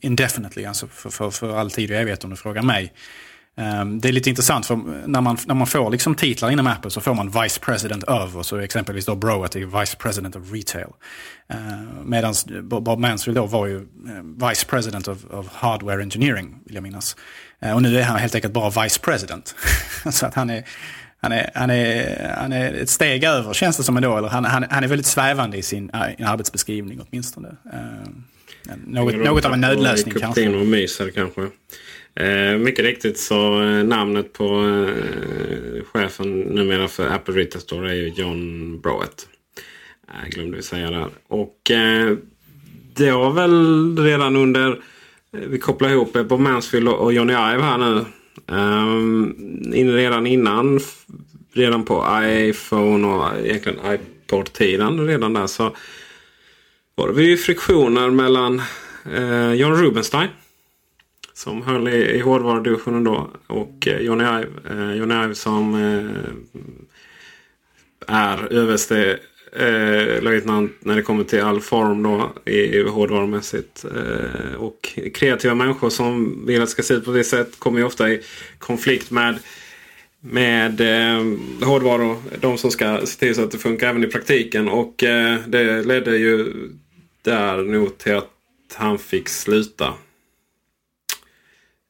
indefinitely, 0.00 0.64
alltså 0.64 0.86
för, 0.86 1.10
för, 1.10 1.30
för 1.30 1.56
all 1.58 1.70
tid 1.70 1.90
och 1.90 1.96
evighet 1.96 2.24
om 2.24 2.30
du 2.30 2.36
frågar 2.36 2.62
mig. 2.62 2.92
Ehm, 3.56 4.00
det 4.00 4.08
är 4.08 4.12
lite 4.12 4.30
intressant 4.30 4.66
för 4.66 4.76
när 5.06 5.20
man, 5.20 5.38
när 5.46 5.54
man 5.54 5.66
får 5.66 5.90
liksom 5.90 6.14
titlar 6.14 6.50
inom 6.50 6.66
Apple 6.66 6.90
så 6.90 7.00
får 7.00 7.14
man 7.14 7.30
Vice 7.42 7.60
President 7.60 8.04
of 8.04 8.36
och 8.36 8.46
så 8.46 8.56
exempelvis 8.56 9.06
då 9.06 9.14
Browett 9.14 9.56
är 9.56 9.80
Vice 9.80 9.96
President 9.96 10.36
of 10.36 10.52
Retail. 10.52 10.86
Ehm, 11.48 11.88
Medan 12.04 12.34
Bob 12.62 12.98
Mansfield 12.98 13.36
då 13.36 13.46
var 13.46 13.66
ju 13.66 13.76
ehm, 13.76 14.38
Vice 14.48 14.66
President 14.66 15.08
of, 15.08 15.24
of, 15.24 15.46
Hardware 15.52 16.02
Engineering 16.02 16.58
vill 16.64 16.74
jag 16.74 16.82
minnas. 16.82 17.16
Och 17.74 17.82
nu 17.82 17.98
är 17.98 18.02
han 18.02 18.18
helt 18.18 18.34
enkelt 18.34 18.52
bara 18.52 18.82
Vice 18.82 19.00
President. 19.00 19.54
så 20.12 20.26
att 20.26 20.34
han 20.34 20.50
är, 20.50 20.64
han 21.22 21.32
är, 21.32 21.50
han, 21.54 21.70
är, 21.70 22.34
han 22.38 22.52
är 22.52 22.74
ett 22.74 22.88
steg 22.88 23.24
över 23.24 23.52
känns 23.52 23.76
det 23.76 23.82
som 23.82 23.96
ändå. 23.96 24.16
Eller 24.16 24.28
han, 24.28 24.44
han, 24.44 24.64
han 24.70 24.84
är 24.84 24.88
väldigt 24.88 25.06
svävande 25.06 25.56
i 25.56 25.62
sin 25.62 25.90
arbetsbeskrivning 26.24 27.00
åtminstone. 27.08 27.48
Uh, 27.48 28.08
något, 28.86 29.14
något 29.14 29.44
av 29.44 29.52
en 29.52 29.60
nödlösning 29.60 30.14
kanske. 30.14 30.48
och 30.48 30.66
myser 30.66 31.10
kanske. 31.10 31.48
Eh, 32.14 32.58
mycket 32.58 32.84
riktigt 32.84 33.18
så 33.18 33.62
eh, 33.62 33.84
namnet 33.84 34.32
på 34.32 34.44
eh, 34.44 35.84
chefen 35.84 36.40
numera 36.40 36.88
för 36.88 37.06
Apple 37.06 37.34
Retail 37.34 37.62
Store 37.62 37.90
är 37.90 37.94
ju 37.94 38.08
John 38.08 38.80
Browett. 38.80 39.28
Jag 40.22 40.30
glömde 40.32 40.56
vi 40.56 40.62
säga 40.62 40.90
där. 40.90 41.08
Och 41.28 41.70
eh, 41.70 42.16
det 42.94 43.12
var 43.12 43.30
väl 43.30 43.98
redan 43.98 44.36
under, 44.36 44.70
eh, 45.32 45.40
vi 45.40 45.58
kopplar 45.58 45.90
ihop 45.90 46.12
Bob 46.12 46.40
Mansfield 46.40 46.88
och 46.88 47.12
Johnny 47.12 47.32
Ive 47.32 47.62
här 47.62 47.78
nu. 47.78 48.04
Um, 48.46 49.34
redan 49.72 50.26
innan, 50.26 50.80
redan 51.52 51.84
på 51.84 52.06
iPhone 52.22 53.06
och 53.06 53.46
egentligen 53.46 53.78
iPod-tiden 53.94 55.06
redan 55.06 55.32
där 55.32 55.46
så 55.46 55.76
var 56.94 57.12
det 57.12 57.22
ju 57.22 57.36
friktioner 57.36 58.10
mellan 58.10 58.62
eh, 59.14 59.52
John 59.52 59.74
Rubenstein 59.74 60.28
som 61.34 61.62
höll 61.62 61.88
i, 61.88 62.16
i 62.16 62.20
hårdvarudivisionen 62.20 63.04
då. 63.04 63.30
Och 63.46 63.88
eh, 63.88 64.00
Johnny 64.00 64.24
Ive, 64.24 64.48
eh, 64.70 64.92
Johnny 64.92 65.14
Ive 65.24 65.34
som 65.34 65.74
eh, 65.74 66.32
är 68.06 68.52
överste 68.52 69.18
eh, 69.56 70.22
löjtnant 70.22 70.72
när 70.80 70.96
det 70.96 71.02
kommer 71.02 71.24
till 71.24 71.42
all 71.42 71.60
form 71.60 72.02
då 72.02 72.32
i, 72.44 72.58
i 72.58 72.82
hårdvarumässigt. 72.82 73.84
Eh, 73.84 74.54
och 74.54 74.98
kreativa 75.14 75.54
människor 75.54 75.90
som 75.90 76.42
vill 76.46 76.62
att 76.62 76.68
det 76.68 76.70
ska 76.70 76.82
se 76.82 76.94
ut 76.94 77.04
på 77.04 77.12
det 77.12 77.24
sätt 77.24 77.58
kommer 77.58 77.78
ju 77.78 77.84
ofta 77.84 78.10
i 78.10 78.20
konflikt 78.58 79.10
med 79.10 79.38
med 80.24 80.80
eh, 80.80 81.24
hårdvaror. 81.66 82.16
De 82.40 82.58
som 82.58 82.70
ska 82.70 83.00
se 83.06 83.18
till 83.18 83.34
så 83.34 83.44
att 83.44 83.50
det 83.50 83.58
funkar 83.58 83.88
även 83.88 84.04
i 84.04 84.06
praktiken. 84.06 84.68
Och 84.68 85.04
eh, 85.04 85.38
det 85.46 85.82
ledde 85.82 86.16
ju 86.16 86.52
där 87.22 87.56
nog 87.62 87.98
till 87.98 88.14
att 88.14 88.28
han 88.74 88.98
fick 88.98 89.28
sluta. 89.28 89.94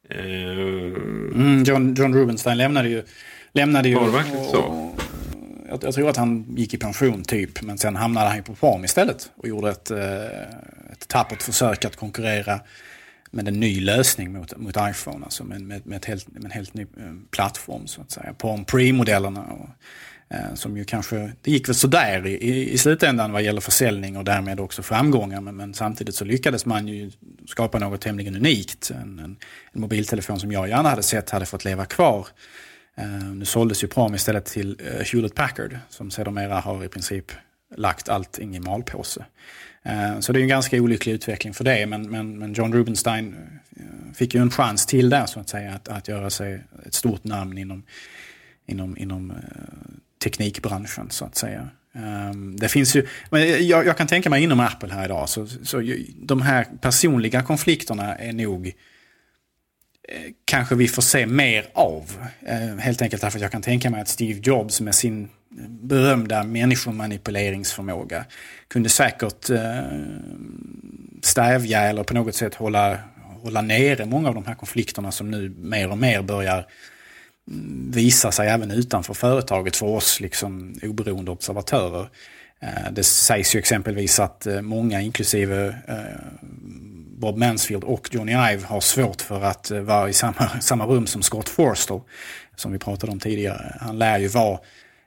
Mm, 0.09 1.63
John, 1.63 1.93
John 1.93 2.13
Rubenstein 2.15 2.57
lämnade 2.57 2.89
ju... 2.89 3.03
Lämnade 3.55 3.89
ju 3.89 3.95
Var 3.95 4.05
det 4.05 4.11
verkligen 4.11 4.45
så? 4.45 4.92
Jag, 5.73 5.83
jag, 5.83 5.93
tror 5.93 6.09
att 6.09 6.17
han 6.17 6.45
gick 6.55 6.73
i 6.73 6.77
pension 6.77 7.23
typ. 7.23 7.61
Men 7.61 7.77
sen 7.77 7.95
hamnade 7.95 8.27
han 8.27 8.37
ju 8.37 8.43
på 8.43 8.55
Palm 8.55 8.85
istället. 8.85 9.31
Och 9.35 9.47
gjorde 9.47 9.69
ett, 9.69 9.91
eh, 9.91 10.23
ett 10.91 11.07
tappert 11.07 11.41
försök 11.41 11.85
att 11.85 11.95
konkurrera 11.95 12.59
med 13.31 13.47
en 13.47 13.59
ny 13.59 13.79
lösning 13.79 14.33
mot, 14.33 14.57
mot 14.57 14.75
iPhone. 14.79 15.25
Alltså 15.25 15.43
med, 15.43 15.61
med, 15.61 15.87
med, 15.87 15.97
ett 15.97 16.05
helt, 16.05 16.27
med 16.27 16.45
en 16.45 16.51
helt 16.51 16.73
ny 16.73 16.81
eh, 16.81 16.87
plattform 17.31 17.87
så 17.87 18.01
att 18.01 18.11
säga. 18.11 18.33
Palm 18.33 18.65
Pre-modellerna. 18.65 19.69
Eh, 20.29 20.53
som 20.53 20.77
ju 20.77 20.85
kanske, 20.85 21.31
det 21.41 21.51
gick 21.51 21.67
väl 21.67 21.75
sådär 21.75 22.27
i, 22.27 22.71
i 22.71 22.77
slutändan 22.77 23.31
vad 23.31 23.43
gäller 23.43 23.61
försäljning 23.61 24.17
och 24.17 24.23
därmed 24.23 24.59
också 24.59 24.83
framgångar. 24.83 25.41
Men, 25.41 25.55
men 25.55 25.73
samtidigt 25.73 26.15
så 26.15 26.25
lyckades 26.25 26.65
man 26.65 26.87
ju 26.87 27.11
skapa 27.47 27.79
något 27.79 28.01
tämligen 28.01 28.35
unikt. 28.35 28.91
En, 29.01 29.19
en, 29.19 29.37
en 29.71 29.81
mobiltelefon 29.81 30.39
som 30.39 30.51
jag 30.51 30.69
gärna 30.69 30.89
hade 30.89 31.03
sett 31.03 31.29
hade 31.29 31.45
fått 31.45 31.65
leva 31.65 31.85
kvar. 31.85 32.27
Eh, 32.95 33.23
nu 33.23 33.45
såldes 33.45 33.83
ju 33.83 33.87
Pram 33.87 34.15
istället 34.15 34.45
till 34.45 34.77
eh, 34.79 35.05
Hewlett 35.05 35.35
Packard 35.35 35.77
som 35.89 36.11
sedermera 36.11 36.59
har 36.59 36.85
i 36.85 36.87
princip 36.87 37.31
lagt 37.75 38.09
allting 38.09 38.55
i 38.55 38.59
malpåse. 38.59 39.25
Eh, 39.83 40.19
så 40.19 40.33
det 40.33 40.39
är 40.39 40.41
en 40.41 40.47
ganska 40.47 40.77
olycklig 40.77 41.13
utveckling 41.13 41.53
för 41.53 41.63
det. 41.63 41.85
Men, 41.85 42.09
men, 42.09 42.37
men 42.37 42.53
John 42.53 42.73
Rubenstein 42.73 43.35
fick 44.13 44.33
ju 44.33 44.41
en 44.41 44.51
chans 44.51 44.85
till 44.85 45.09
där 45.09 45.25
så 45.25 45.39
att 45.39 45.49
säga 45.49 45.73
att, 45.73 45.87
att 45.87 46.07
göra 46.07 46.29
sig 46.29 46.63
ett 46.85 46.93
stort 46.93 47.23
namn 47.23 47.57
inom, 47.57 47.83
inom, 48.65 48.97
inom 48.97 49.33
teknikbranschen 50.23 51.09
så 51.09 51.25
att 51.25 51.35
säga. 51.35 51.69
Ehm, 51.95 52.55
det 52.55 52.69
finns 52.69 52.95
ju, 52.95 53.07
men 53.29 53.67
jag, 53.67 53.85
jag, 53.85 53.97
kan 53.97 54.07
tänka 54.07 54.29
mig 54.29 54.43
inom 54.43 54.59
Apple 54.59 54.93
här 54.93 55.05
idag, 55.05 55.29
så, 55.29 55.47
så 55.47 55.81
de 56.15 56.41
här 56.41 56.67
personliga 56.81 57.41
konflikterna 57.41 58.15
är 58.15 58.33
nog 58.33 58.67
eh, 58.67 58.73
Eh, 60.09 60.31
kanske 60.45 60.75
vi 60.75 60.87
får 60.87 61.01
se 61.01 61.25
mer 61.25 61.65
av. 61.73 62.11
Eh, 62.45 62.77
helt 62.77 63.01
enkelt 63.01 63.21
därför 63.21 63.37
att 63.37 63.41
jag 63.41 63.51
kan 63.51 63.61
tänka 63.61 63.89
mig 63.89 64.01
att 64.01 64.07
Steve 64.07 64.39
Jobs 64.43 64.81
med 64.81 64.95
sin 64.95 65.23
eh, 65.23 65.29
berömda 65.69 66.43
människomanipuleringsförmåga 66.43 68.25
kunde 68.67 68.89
säkert 68.89 69.49
stävja 71.21 71.81
eller 71.81 72.03
på 72.03 72.13
något 72.13 72.35
sätt 72.35 72.55
hålla, 72.55 72.99
hålla 73.41 73.61
nere 73.61 74.05
många 74.05 74.29
av 74.29 74.35
de 74.35 74.45
här 74.45 74.55
konflikterna 74.55 75.11
som 75.11 75.31
nu 75.31 75.53
mer 75.57 75.91
och 75.91 75.97
mer 75.97 76.21
börjar 76.21 76.67
mm, 77.47 77.91
visa 77.91 78.31
sig 78.31 78.49
även 78.49 78.71
utanför 78.71 79.13
företaget 79.13 79.75
för 79.75 79.85
oss 79.85 80.19
liksom 80.19 80.75
oberoende 80.83 81.31
observatörer. 81.31 82.09
Det 82.91 83.03
sägs 83.03 83.55
ju 83.55 83.59
exempelvis 83.59 84.19
att 84.19 84.47
många, 84.61 85.01
inklusive 85.01 85.75
Bob 87.23 87.37
Mansfield 87.37 87.83
och 87.83 88.09
Johnny 88.11 88.31
Ive, 88.31 88.65
har 88.65 88.81
svårt 88.81 89.21
för 89.21 89.41
att 89.41 89.71
eh, 89.71 89.79
vara 89.79 90.09
i 90.09 90.13
samma, 90.13 90.49
samma 90.61 90.85
rum 90.85 91.07
som 91.07 91.21
Scott 91.21 91.49
Forstall, 91.49 92.01
som 92.55 92.71
vi 92.71 92.79
pratade 92.79 93.11
om 93.11 93.19
tidigare. 93.19 93.77
Han 93.79 93.99
lär 93.99 94.19
ju 94.19 94.27
vara 94.27 94.59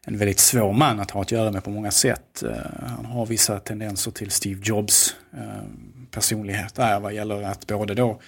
en 0.06 0.18
väldigt 0.18 0.38
svår 0.38 0.72
man 0.72 1.00
att 1.00 1.10
ha 1.10 1.20
att 1.20 1.32
göra 1.32 1.50
med 1.50 1.64
på 1.64 1.70
många 1.70 1.90
sätt. 1.90 2.42
Eh, 2.42 2.50
han 2.96 3.04
har 3.04 3.26
vissa 3.26 3.58
tendenser 3.58 4.10
till 4.10 4.30
Steve 4.30 4.60
Jobs 4.64 5.16
eh, 5.36 5.62
personlighet 6.10 6.74
där 6.74 7.00
vad 7.00 7.14
gäller 7.14 7.42
att 7.42 7.66
både 7.66 7.94
då 7.94 8.20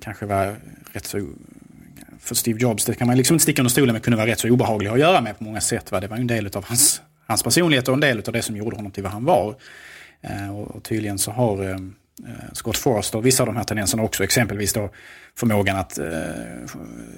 kanske 0.00 0.26
vara 0.26 0.56
rätt 0.92 1.06
så 1.06 1.28
för 2.20 2.34
Steve 2.34 2.60
Jobs, 2.60 2.84
det 2.84 2.94
kan 2.94 3.06
man 3.06 3.16
liksom 3.16 3.34
inte 3.34 3.42
sticka 3.42 3.62
under 3.62 3.70
stolen 3.70 3.92
med, 3.92 4.02
kunde 4.02 4.16
vara 4.16 4.26
rätt 4.26 4.38
så 4.38 4.48
obehaglig 4.48 4.90
att 4.90 4.98
göra 4.98 5.20
med 5.20 5.38
på 5.38 5.44
många 5.44 5.60
sätt. 5.60 5.92
Va? 5.92 6.00
Det 6.00 6.06
var 6.06 6.16
ju 6.16 6.20
en 6.20 6.26
del 6.26 6.46
av 6.46 6.64
hans, 6.64 7.02
hans 7.26 7.42
personlighet 7.42 7.88
och 7.88 7.94
en 7.94 8.00
del 8.00 8.22
av 8.26 8.32
det 8.32 8.42
som 8.42 8.56
gjorde 8.56 8.76
honom 8.76 8.92
till 8.92 9.02
vad 9.02 9.12
han 9.12 9.24
var. 9.24 9.54
Eh, 10.20 10.56
och, 10.58 10.76
och 10.76 10.82
tydligen 10.82 11.18
så 11.18 11.30
har 11.30 11.64
Eh, 11.64 11.78
Eh, 12.26 12.52
Scott 12.52 12.76
Forrester, 12.76 13.20
vissa 13.20 13.42
av 13.42 13.46
de 13.46 13.56
här 13.56 13.64
tendenserna 13.64 14.02
också, 14.02 14.24
exempelvis 14.24 14.72
då 14.72 14.90
förmågan 15.36 15.76
att 15.76 15.98
eh, 15.98 16.06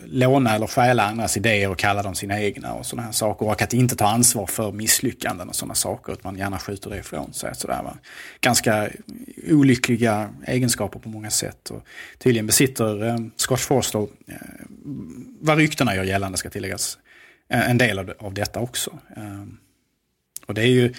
låna 0.05 0.55
eller 0.55 0.67
stjäla 0.67 1.03
andras 1.03 1.37
idéer 1.37 1.71
och 1.71 1.79
kalla 1.79 2.03
dem 2.03 2.15
sina 2.15 2.41
egna 2.41 2.75
och 2.75 2.87
sådana 2.87 3.07
här 3.07 3.13
saker. 3.13 3.47
Och 3.47 3.63
att 3.63 3.73
inte 3.73 3.97
ta 3.97 4.07
ansvar 4.07 4.47
för 4.47 4.73
misslyckanden 4.73 5.49
och 5.49 5.55
sådana 5.55 5.75
saker, 5.75 6.13
att 6.13 6.25
man 6.25 6.37
gärna 6.37 6.59
skjuter 6.59 6.91
det 6.91 6.99
ifrån 6.99 7.33
sig. 7.33 7.55
Sådär, 7.55 7.83
va? 7.83 7.97
Ganska 8.41 8.89
olyckliga 9.51 10.31
egenskaper 10.47 10.99
på 10.99 11.09
många 11.09 11.31
sätt. 11.31 11.71
Och 11.71 11.87
tydligen 12.19 12.47
besitter 12.47 13.09
eh, 13.09 13.17
Scott 13.37 13.61
Forrester, 13.61 14.07
eh, 14.27 14.37
vad 15.41 15.59
ryktena 15.59 15.97
gör 15.97 16.05
gällande 16.05 16.39
ska 16.39 16.51
tilläggas, 16.51 16.99
eh, 17.49 17.71
en 17.71 17.79
del 17.79 17.99
av, 17.99 18.13
av 18.19 18.35
detta 18.35 18.61
också. 18.61 18.99
Eh, 19.17 19.45
och 20.47 20.55
det 20.55 20.63
är 20.63 20.67
ju, 20.67 20.95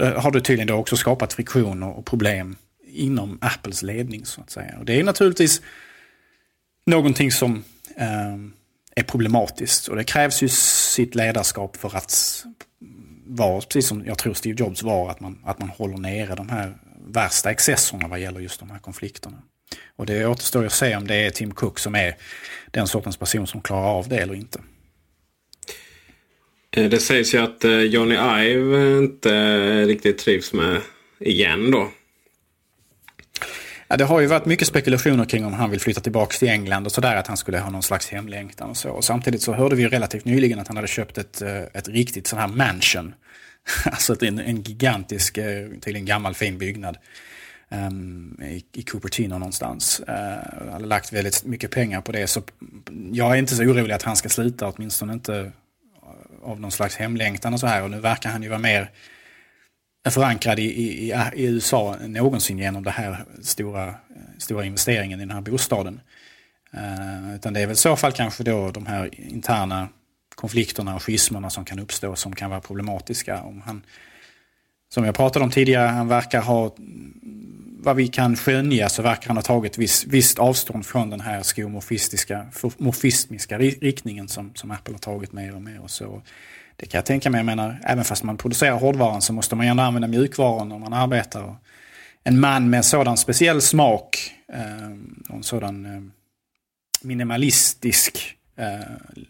eh, 0.00 0.22
har 0.22 0.30
det 0.30 0.40
tydligen 0.40 0.68
då 0.68 0.74
också 0.74 0.96
skapat 0.96 1.32
friktioner 1.32 1.88
och 1.88 2.06
problem 2.06 2.56
inom 2.94 3.38
Apples 3.40 3.82
ledning 3.82 4.24
så 4.24 4.40
att 4.40 4.50
säga. 4.50 4.78
Och 4.78 4.84
det 4.84 5.00
är 5.00 5.04
naturligtvis 5.04 5.62
någonting 6.86 7.32
som 7.32 7.64
eh, 7.96 8.34
är 8.96 9.02
problematiskt 9.02 9.88
och 9.88 9.96
det 9.96 10.04
krävs 10.04 10.42
ju 10.42 10.48
sitt 10.48 11.14
ledarskap 11.14 11.76
för 11.76 11.96
att 11.96 12.44
vara, 13.26 13.60
precis 13.60 13.86
som 13.86 14.06
jag 14.06 14.18
tror 14.18 14.34
Steve 14.34 14.56
Jobs 14.58 14.82
var, 14.82 15.10
att 15.10 15.20
man, 15.20 15.38
att 15.44 15.58
man 15.58 15.68
håller 15.68 15.96
nere 15.96 16.34
de 16.34 16.48
här 16.48 16.76
värsta 17.06 17.50
excesserna 17.50 18.08
vad 18.08 18.20
gäller 18.20 18.40
just 18.40 18.60
de 18.60 18.70
här 18.70 18.78
konflikterna. 18.78 19.42
Och 19.96 20.06
det 20.06 20.26
återstår 20.26 20.66
att 20.66 20.72
se 20.72 20.96
om 20.96 21.06
det 21.06 21.14
är 21.14 21.30
Tim 21.30 21.54
Cook 21.54 21.78
som 21.78 21.94
är 21.94 22.16
den 22.70 22.86
sortens 22.86 23.16
person 23.16 23.46
som 23.46 23.60
klarar 23.60 23.88
av 23.88 24.08
det 24.08 24.18
eller 24.18 24.34
inte. 24.34 24.60
Eh, 26.76 26.88
det 26.88 26.98
sägs 26.98 27.34
ju 27.34 27.38
att 27.38 27.64
eh, 27.64 27.80
Johnny 27.80 28.14
Ive 28.14 28.98
inte 28.98 29.34
eh, 29.34 29.86
riktigt 29.86 30.18
trivs 30.18 30.52
med 30.52 30.80
igen 31.20 31.70
då. 31.70 31.90
Ja, 33.88 33.96
det 33.96 34.04
har 34.04 34.20
ju 34.20 34.26
varit 34.26 34.46
mycket 34.46 34.68
spekulationer 34.68 35.24
kring 35.24 35.44
om 35.44 35.52
han 35.52 35.70
vill 35.70 35.80
flytta 35.80 36.00
tillbaka 36.00 36.36
till 36.38 36.48
England 36.48 36.86
och 36.86 36.92
sådär, 36.92 37.16
att 37.16 37.26
han 37.26 37.36
skulle 37.36 37.58
ha 37.58 37.70
någon 37.70 37.82
slags 37.82 38.08
hemlängtan 38.08 38.70
och 38.70 38.76
så. 38.76 38.90
Och 38.90 39.04
samtidigt 39.04 39.42
så 39.42 39.52
hörde 39.52 39.76
vi 39.76 39.88
relativt 39.88 40.24
nyligen 40.24 40.58
att 40.58 40.68
han 40.68 40.76
hade 40.76 40.88
köpt 40.88 41.18
ett, 41.18 41.42
eh, 41.42 41.62
ett 41.72 41.88
riktigt 41.88 42.26
sån 42.26 42.38
här 42.38 42.48
mansion. 42.48 43.14
alltså 43.84 44.24
en, 44.24 44.38
en 44.38 44.62
gigantisk, 44.62 45.38
eh, 45.38 45.68
tydligen 45.80 46.06
gammal 46.06 46.34
fin 46.34 46.58
byggnad. 46.58 46.96
Um, 47.68 48.40
i, 48.42 48.64
i 48.72 48.82
Cupertino 48.82 49.38
någonstans. 49.38 50.02
Uh, 50.08 50.72
hade 50.72 50.86
lagt 50.86 51.12
väldigt 51.12 51.44
mycket 51.44 51.70
pengar 51.70 52.00
på 52.00 52.12
det. 52.12 52.26
Så 52.26 52.42
jag 53.12 53.32
är 53.32 53.36
inte 53.36 53.56
så 53.56 53.62
orolig 53.62 53.94
att 53.94 54.02
han 54.02 54.16
ska 54.16 54.28
sluta, 54.28 54.68
åtminstone 54.68 55.12
inte 55.12 55.52
av 56.42 56.60
någon 56.60 56.70
slags 56.70 56.96
hemlängtan 56.96 57.54
och 57.54 57.60
så 57.60 57.66
här. 57.66 57.82
Och 57.82 57.90
nu 57.90 58.00
verkar 58.00 58.30
han 58.30 58.42
ju 58.42 58.48
vara 58.48 58.58
mer 58.58 58.90
förankrad 60.10 60.58
i, 60.58 60.62
i, 60.62 61.12
i 61.34 61.44
USA 61.44 61.96
någonsin 62.06 62.58
genom 62.58 62.84
den 62.84 62.92
här 62.92 63.24
stora, 63.42 63.94
stora 64.38 64.64
investeringen 64.64 65.20
i 65.20 65.22
den 65.22 65.34
här 65.34 65.40
bostaden. 65.40 66.00
Uh, 66.74 67.34
utan 67.34 67.52
det 67.52 67.60
är 67.60 67.66
väl 67.66 67.72
i 67.72 67.76
så 67.76 67.96
fall 67.96 68.12
kanske 68.12 68.44
då 68.44 68.70
de 68.70 68.86
här 68.86 69.20
interna 69.20 69.88
konflikterna 70.34 70.94
och 70.94 71.02
schismerna 71.02 71.50
som 71.50 71.64
kan 71.64 71.78
uppstå 71.78 72.16
som 72.16 72.34
kan 72.34 72.50
vara 72.50 72.60
problematiska. 72.60 73.42
Om 73.42 73.62
han, 73.66 73.82
som 74.88 75.04
jag 75.04 75.14
pratade 75.14 75.44
om 75.44 75.50
tidigare, 75.50 75.88
han 75.88 76.08
verkar 76.08 76.42
ha, 76.42 76.74
vad 77.78 77.96
vi 77.96 78.08
kan 78.08 78.36
skönja 78.36 78.88
så 78.88 79.02
verkar 79.02 79.28
han 79.28 79.36
ha 79.36 79.42
tagit 79.42 79.78
viss, 79.78 80.06
visst 80.06 80.38
avstånd 80.38 80.86
från 80.86 81.10
den 81.10 81.20
här 81.20 81.42
skomorfistiska, 81.42 82.46
morfismiska 82.78 83.58
riktningen 83.58 84.28
som, 84.28 84.54
som 84.54 84.70
Apple 84.70 84.94
har 84.94 84.98
tagit 84.98 85.32
mer 85.32 85.54
och 85.54 85.62
mer. 85.62 85.80
Och 85.80 85.90
så. 85.90 86.22
Det 86.76 86.86
kan 86.86 86.98
jag 86.98 87.06
tänka 87.06 87.30
mig, 87.30 87.38
jag 87.38 87.46
menar, 87.46 87.80
även 87.84 88.04
fast 88.04 88.22
man 88.22 88.36
producerar 88.36 88.78
hårdvaran 88.78 89.22
så 89.22 89.32
måste 89.32 89.56
man 89.56 89.66
gärna 89.66 89.84
använda 89.84 90.08
mjukvaran 90.08 90.68
när 90.68 90.78
man 90.78 90.92
arbetar. 90.92 91.56
En 92.24 92.40
man 92.40 92.70
med 92.70 92.84
sådan 92.84 93.16
speciell 93.16 93.62
smak 93.62 94.32
eh, 94.48 94.90
och 95.28 95.36
en 95.36 95.42
sådan 95.42 95.86
eh, 95.86 96.02
minimalistisk 97.02 98.36
eh, 98.56 98.80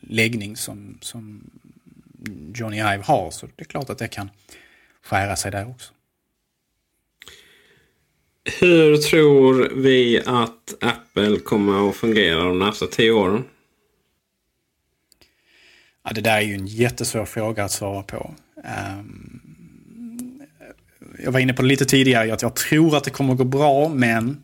läggning 0.01 0.57
som, 0.57 0.99
som 1.01 1.51
Johnny 2.55 2.77
Ive 2.77 3.03
har. 3.05 3.31
Så 3.31 3.47
det 3.47 3.63
är 3.63 3.65
klart 3.65 3.91
att 3.91 3.99
det 3.99 4.09
kan 4.09 4.31
skära 5.03 5.37
sig 5.37 5.51
där 5.51 5.69
också. 5.71 5.93
Hur 8.61 8.97
tror 8.97 9.73
vi 9.77 10.23
att 10.27 10.75
Apple 10.81 11.39
kommer 11.39 11.89
att 11.89 11.97
fungera 11.97 12.45
de 12.45 12.59
närmsta 12.59 12.87
tio 12.87 13.13
åren? 13.13 13.45
Ja, 16.05 16.13
det 16.15 16.21
där 16.21 16.37
är 16.37 16.41
ju 16.41 16.55
en 16.55 16.67
jättesvår 16.67 17.25
fråga 17.25 17.65
att 17.65 17.73
svara 17.73 18.03
på. 18.03 18.35
Um, 18.57 19.45
jag 21.25 21.33
var 21.33 21.41
inne 21.41 21.53
på 21.53 21.63
det 21.63 21.69
lite 21.69 21.85
tidigare, 21.85 22.33
att 22.33 22.43
jag 22.43 22.57
tror 22.57 22.97
att 22.97 23.05
det 23.05 23.11
kommer 23.11 23.33
att 23.33 23.39
gå 23.39 23.45
bra, 23.45 23.89
men 23.89 24.43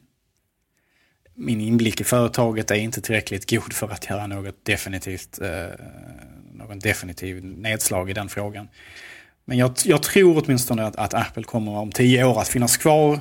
min 1.35 1.61
inblick 1.61 2.01
i 2.01 2.05
företaget 2.05 2.71
är 2.71 2.75
inte 2.75 3.01
tillräckligt 3.01 3.51
god 3.51 3.73
för 3.73 3.89
att 3.89 4.11
göra 4.11 4.27
något 4.27 4.65
definitivt, 4.65 5.41
eh, 5.41 5.67
någon 6.53 6.79
definitiv 6.79 7.45
nedslag 7.45 8.11
i 8.11 8.13
den 8.13 8.29
frågan. 8.29 8.69
Men 9.45 9.59
jag, 9.59 9.75
jag 9.85 10.03
tror 10.03 10.43
åtminstone 10.45 10.87
att, 10.87 10.97
att, 10.97 11.15
Apple 11.15 11.43
kommer 11.43 11.73
om 11.73 11.93
tio 11.93 12.25
år 12.25 12.41
att 12.41 12.49
finnas 12.49 12.77
kvar. 12.77 13.21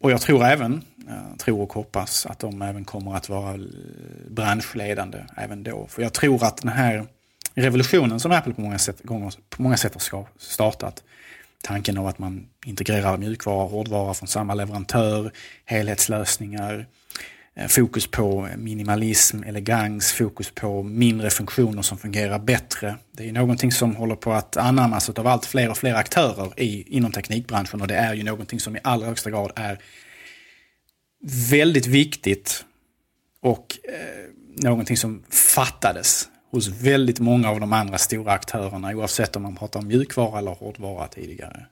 Och 0.00 0.10
jag 0.10 0.20
tror 0.20 0.44
även, 0.44 0.84
Eh, 1.08 1.36
tror 1.36 1.60
och 1.60 1.72
hoppas 1.72 2.26
att 2.26 2.38
de 2.38 2.62
även 2.62 2.84
kommer 2.84 3.14
att 3.14 3.28
vara 3.28 3.54
eh, 3.54 3.60
branschledande 4.30 5.18
även 5.36 5.62
då. 5.62 5.86
För 5.86 6.02
jag 6.02 6.12
tror 6.12 6.44
att 6.44 6.56
den 6.56 6.72
här 6.72 7.06
revolutionen 7.54 8.20
som 8.20 8.32
Apple 8.32 8.54
på 8.54 8.60
många 8.60 8.78
sätt, 8.78 9.02
gånger, 9.02 9.34
på 9.48 9.62
många 9.62 9.76
sätt 9.76 10.10
har 10.12 10.26
startat 10.38 11.02
tanken 11.62 11.98
av 11.98 12.06
att 12.06 12.18
man 12.18 12.46
integrerar 12.66 13.16
mjukvara 13.16 13.64
och 13.64 13.70
hårdvara 13.70 14.14
från 14.14 14.28
samma 14.28 14.54
leverantör, 14.54 15.32
helhetslösningar, 15.64 16.86
eh, 17.54 17.66
fokus 17.66 18.06
på 18.06 18.48
minimalism, 18.56 19.42
elegans, 19.42 20.12
fokus 20.12 20.50
på 20.50 20.82
mindre 20.82 21.30
funktioner 21.30 21.82
som 21.82 21.98
fungerar 21.98 22.38
bättre. 22.38 22.96
Det 23.12 23.28
är 23.28 23.32
någonting 23.32 23.72
som 23.72 23.96
håller 23.96 24.16
på 24.16 24.32
att 24.32 24.56
anammas 24.56 25.08
av 25.08 25.26
allt 25.26 25.46
fler 25.46 25.70
och 25.70 25.78
fler 25.78 25.94
aktörer 25.94 26.60
i, 26.60 26.96
inom 26.96 27.12
teknikbranschen 27.12 27.80
och 27.80 27.88
det 27.88 27.96
är 27.96 28.14
ju 28.14 28.22
någonting 28.22 28.60
som 28.60 28.76
i 28.76 28.80
allra 28.82 29.06
högsta 29.06 29.30
grad 29.30 29.52
är 29.56 29.78
väldigt 31.50 31.86
viktigt 31.86 32.64
och 33.40 33.78
eh, 33.84 34.30
någonting 34.64 34.96
som 34.96 35.22
fattades 35.54 36.28
hos 36.50 36.68
väldigt 36.68 37.20
många 37.20 37.50
av 37.50 37.60
de 37.60 37.72
andra 37.72 37.98
stora 37.98 38.32
aktörerna 38.32 38.88
oavsett 38.88 39.36
om 39.36 39.42
man 39.42 39.56
pratar 39.56 39.80
om 39.80 39.86
mjukvara 39.86 40.38
eller 40.38 40.50
hårdvara 40.50 41.08
tidigare. 41.08 41.66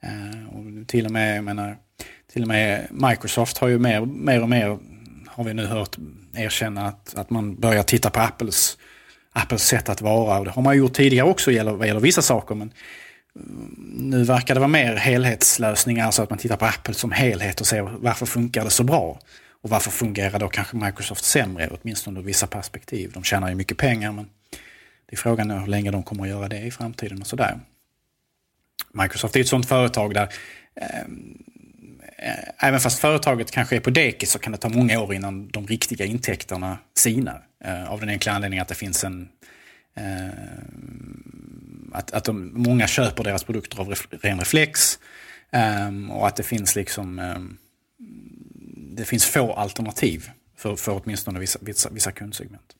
Eh, 0.00 0.54
och 0.54 0.88
till, 0.88 1.06
och 1.06 1.12
med, 1.12 1.36
jag 1.36 1.44
menar, 1.44 1.76
till 2.32 2.42
och 2.42 2.48
med 2.48 2.86
Microsoft 2.90 3.58
har 3.58 3.68
ju 3.68 3.78
mer, 3.78 4.00
mer 4.00 4.42
och 4.42 4.48
mer, 4.48 4.78
har 5.26 5.44
vi 5.44 5.54
nu 5.54 5.66
hört, 5.66 5.96
erkänna 6.34 6.86
att, 6.86 7.14
att 7.14 7.30
man 7.30 7.54
börjar 7.54 7.82
titta 7.82 8.10
på 8.10 8.20
Apples, 8.20 8.78
Apples 9.32 9.66
sätt 9.66 9.88
att 9.88 10.00
vara. 10.00 10.38
Och 10.38 10.44
det 10.44 10.50
har 10.50 10.62
man 10.62 10.76
gjort 10.76 10.92
tidigare 10.92 11.28
också 11.28 11.50
vad 11.50 11.86
gäller 11.86 12.00
vissa 12.00 12.22
saker. 12.22 12.54
Men 12.54 12.72
nu 13.94 14.24
verkar 14.24 14.54
det 14.54 14.60
vara 14.60 14.68
mer 14.68 14.96
helhetslösningar, 14.96 16.06
Alltså 16.06 16.22
att 16.22 16.30
man 16.30 16.38
tittar 16.38 16.56
på 16.56 16.64
Apple 16.64 16.94
som 16.94 17.12
helhet 17.12 17.60
och 17.60 17.66
ser 17.66 17.82
varför 17.82 18.26
funkar 18.26 18.64
det 18.64 18.70
så 18.70 18.84
bra. 18.84 19.20
Och 19.62 19.70
varför 19.70 19.90
fungerar 19.90 20.38
då 20.38 20.48
kanske 20.48 20.76
Microsoft 20.76 21.24
sämre, 21.24 21.68
åtminstone 21.70 22.20
ur 22.20 22.24
vissa 22.24 22.46
perspektiv. 22.46 23.10
De 23.14 23.24
tjänar 23.24 23.48
ju 23.48 23.54
mycket 23.54 23.76
pengar 23.76 24.12
men 24.12 24.28
det 25.06 25.14
är 25.14 25.16
frågan 25.16 25.50
hur 25.50 25.66
länge 25.66 25.90
de 25.90 26.02
kommer 26.02 26.22
att 26.22 26.28
göra 26.28 26.48
det 26.48 26.60
i 26.60 26.70
framtiden 26.70 27.20
och 27.20 27.26
sådär. 27.26 27.60
Microsoft 28.92 29.36
är 29.36 29.40
ett 29.40 29.48
sånt 29.48 29.68
företag 29.68 30.14
där 30.14 30.28
eh, 30.80 31.04
även 32.58 32.80
fast 32.80 32.98
företaget 32.98 33.50
kanske 33.50 33.76
är 33.76 33.80
på 33.80 33.90
dekis 33.90 34.30
så 34.30 34.38
kan 34.38 34.52
det 34.52 34.58
ta 34.58 34.68
många 34.68 35.00
år 35.00 35.14
innan 35.14 35.48
de 35.48 35.66
riktiga 35.66 36.04
intäkterna 36.04 36.78
sinar. 36.94 37.42
Eh, 37.64 37.92
av 37.92 38.00
den 38.00 38.08
enkla 38.08 38.32
anledningen 38.32 38.62
att 38.62 38.68
det 38.68 38.74
finns 38.74 39.04
en 39.04 39.28
eh, 39.96 40.28
att, 41.94 42.10
att 42.10 42.24
de, 42.24 42.52
många 42.54 42.86
köper 42.86 43.24
deras 43.24 43.44
produkter 43.44 43.80
av 43.80 43.94
ren 44.10 44.38
reflex. 44.38 44.98
Um, 45.88 46.10
och 46.10 46.26
att 46.26 46.36
det 46.36 46.42
finns 46.42 46.76
liksom 46.76 47.18
um, 47.18 47.58
det 48.98 49.04
finns 49.04 49.26
få 49.26 49.52
alternativ 49.52 50.30
för, 50.56 50.76
för 50.76 51.02
åtminstone 51.04 51.40
vissa, 51.40 51.58
vissa, 51.62 51.90
vissa 51.90 52.12
kundsegment. 52.12 52.74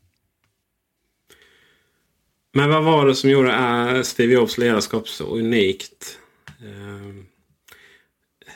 Men 2.53 2.71
vad 2.71 2.85
var 2.85 3.07
det 3.07 3.15
som 3.15 3.31
gjorde 3.31 3.53
eh, 3.53 4.03
Steve 4.03 4.33
Jobs 4.33 4.59
ledarskap 4.59 5.09
så 5.09 5.37
unikt? 5.37 6.19
Uh, 6.63 7.25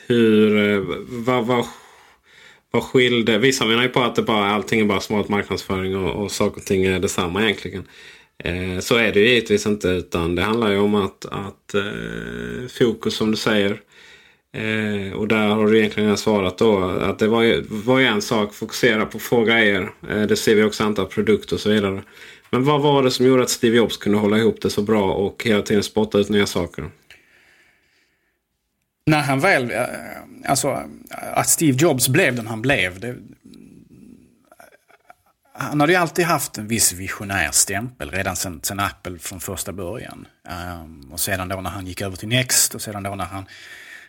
hur, 0.07 0.55
uh, 0.55 0.85
vad, 1.07 1.45
vad, 1.45 1.65
vad 2.71 2.83
skilde? 2.83 3.37
Vissa 3.37 3.65
menar 3.65 3.83
ju 3.83 3.89
på 3.89 4.01
att 4.01 4.15
det 4.15 4.21
bara, 4.21 4.45
allting 4.45 4.79
är 4.79 4.85
bara 4.85 4.99
smart 4.99 5.29
marknadsföring 5.29 5.95
och, 5.95 6.23
och 6.23 6.31
saker 6.31 6.57
och 6.61 6.65
ting 6.65 6.85
är 6.85 6.99
detsamma 6.99 7.43
egentligen. 7.43 7.87
Eh, 8.37 8.79
så 8.79 8.95
är 8.95 9.11
det 9.11 9.19
ju 9.19 9.27
givetvis 9.29 9.65
inte 9.65 9.87
utan 9.87 10.35
det 10.35 10.41
handlar 10.41 10.71
ju 10.71 10.77
om 10.77 10.95
att, 10.95 11.25
att 11.25 11.73
eh, 11.73 12.67
fokus 12.69 13.15
som 13.15 13.31
du 13.31 13.37
säger 13.37 13.81
Eh, 14.57 15.13
och 15.13 15.27
där 15.27 15.47
har 15.47 15.67
du 15.67 15.79
egentligen 15.79 16.17
svarat 16.17 16.57
då 16.57 16.89
att 16.89 17.19
det 17.19 17.27
var 17.27 17.41
ju, 17.41 17.63
var 17.69 17.99
ju 17.99 18.05
en 18.05 18.21
sak, 18.21 18.53
fokusera 18.53 19.05
på 19.05 19.19
få 19.19 19.43
grejer. 19.43 19.91
Eh, 20.09 20.21
det 20.21 20.35
ser 20.35 20.55
vi 20.55 20.63
också 20.63 20.83
antal 20.83 21.05
produkter 21.05 21.55
och 21.55 21.59
så 21.59 21.69
vidare. 21.69 22.03
Men 22.49 22.63
vad 22.63 22.81
var 22.81 23.03
det 23.03 23.11
som 23.11 23.25
gjorde 23.25 23.43
att 23.43 23.49
Steve 23.49 23.77
Jobs 23.77 23.97
kunde 23.97 24.17
hålla 24.17 24.37
ihop 24.37 24.61
det 24.61 24.69
så 24.69 24.81
bra 24.81 25.13
och 25.13 25.43
hela 25.45 25.61
tiden 25.61 25.83
spotta 25.83 26.17
ut 26.17 26.29
nya 26.29 26.45
saker? 26.45 26.89
När 29.05 29.21
han 29.21 29.39
väl, 29.39 29.71
eh, 29.71 29.83
alltså 30.45 30.79
att 31.33 31.49
Steve 31.49 31.77
Jobs 31.77 32.07
blev 32.07 32.35
den 32.35 32.47
han 32.47 32.61
blev. 32.61 32.99
Det, 32.99 33.15
han 35.53 35.79
hade 35.79 35.93
ju 35.93 35.99
alltid 35.99 36.25
haft 36.25 36.57
en 36.57 36.67
viss 36.67 36.93
visionär 36.93 37.51
stämpel 37.51 38.11
redan 38.11 38.35
sen, 38.35 38.59
sen 38.63 38.79
Apple 38.79 39.19
från 39.19 39.39
första 39.39 39.73
början. 39.73 40.27
Um, 40.81 41.11
och 41.11 41.19
sedan 41.19 41.49
då 41.49 41.61
när 41.61 41.69
han 41.69 41.87
gick 41.87 42.01
över 42.01 42.17
till 42.17 42.27
Next 42.29 42.75
och 42.75 42.81
sedan 42.81 43.03
då 43.03 43.15
när 43.15 43.25
han 43.25 43.45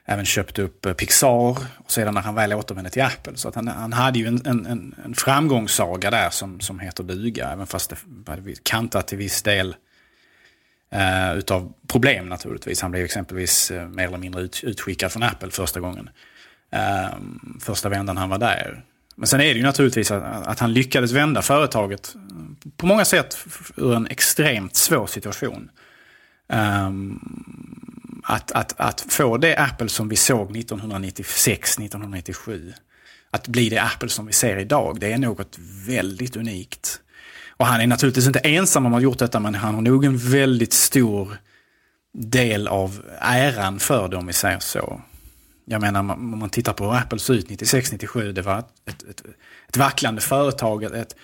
även 0.04 0.24
köpte 0.24 0.62
upp 0.62 0.86
eh, 0.86 0.92
Pixar 0.92 1.56
och 1.76 1.92
sedan 1.92 2.14
när 2.14 2.20
han 2.20 2.34
väl 2.34 2.52
återvände 2.52 2.90
till 2.90 3.02
Apple. 3.02 3.36
Så 3.36 3.48
att 3.48 3.54
han, 3.54 3.68
han 3.68 3.92
hade 3.92 4.18
ju 4.18 4.26
en, 4.26 4.46
en, 4.46 4.94
en 5.04 5.14
framgångssaga 5.14 6.10
där 6.10 6.30
som, 6.30 6.60
som 6.60 6.80
heter 6.80 7.04
duga, 7.04 7.52
även 7.52 7.66
fast 7.66 7.90
det 7.90 7.96
var 8.04 8.54
kantat 8.62 9.08
till 9.08 9.18
viss 9.18 9.42
del 9.42 9.76
uh, 10.94 11.38
utav 11.38 11.72
problem 11.88 12.28
naturligtvis. 12.28 12.82
Han 12.82 12.90
blev 12.90 13.04
exempelvis 13.04 13.70
uh, 13.70 13.88
mer 13.88 14.06
eller 14.06 14.18
mindre 14.18 14.42
ut, 14.42 14.60
utskickad 14.64 15.12
från 15.12 15.22
Apple 15.22 15.50
första 15.50 15.80
gången. 15.80 16.10
Eh, 16.74 17.08
första 17.60 17.88
vändan 17.88 18.16
han 18.16 18.28
var 18.28 18.38
där. 18.38 18.82
Men 19.14 19.26
sen 19.26 19.40
är 19.40 19.44
det 19.44 19.58
ju 19.58 19.62
naturligtvis 19.62 20.10
att, 20.10 20.46
att 20.46 20.58
han 20.58 20.72
lyckades 20.72 21.12
vända 21.12 21.42
företaget 21.42 22.16
på 22.76 22.86
många 22.86 23.04
sätt 23.04 23.46
ur 23.76 23.94
en 23.94 24.06
extremt 24.06 24.76
svår 24.76 25.06
situation. 25.06 25.70
Um, 26.48 27.20
att, 28.24 28.52
att, 28.52 28.80
att 28.80 29.06
få 29.08 29.36
det 29.36 29.56
Apple 29.56 29.88
som 29.88 30.08
vi 30.08 30.16
såg 30.16 30.56
1996, 30.56 31.78
1997, 31.78 32.72
att 33.30 33.48
bli 33.48 33.68
det 33.68 33.82
Apple 33.82 34.08
som 34.08 34.26
vi 34.26 34.32
ser 34.32 34.58
idag, 34.58 35.00
det 35.00 35.12
är 35.12 35.18
något 35.18 35.58
väldigt 35.86 36.36
unikt. 36.36 37.00
Och 37.56 37.66
han 37.66 37.80
är 37.80 37.86
naturligtvis 37.86 38.26
inte 38.26 38.38
ensam 38.38 38.86
om 38.86 38.92
att 38.92 38.96
ha 38.96 39.02
gjort 39.02 39.18
detta, 39.18 39.40
men 39.40 39.54
han 39.54 39.74
har 39.74 39.82
nog 39.82 40.04
en 40.04 40.18
väldigt 40.18 40.72
stor 40.72 41.36
del 42.12 42.68
av 42.68 43.02
äran 43.20 43.78
för 43.78 44.08
det 44.08 44.16
om 44.16 44.26
vi 44.26 44.32
säger 44.32 44.58
så. 44.58 45.00
Jag 45.64 45.80
menar 45.80 46.00
om 46.00 46.38
man 46.38 46.50
tittar 46.50 46.72
på 46.72 46.84
hur 46.84 46.98
Apple 46.98 47.18
såg 47.18 47.36
ut 47.36 47.48
96-97, 47.48 48.32
det 48.32 48.42
var 48.42 48.58
ett, 48.58 49.02
ett, 49.10 49.22
ett 49.68 49.76
vacklande 49.76 50.20
företag, 50.20 50.84
ett, 50.84 51.16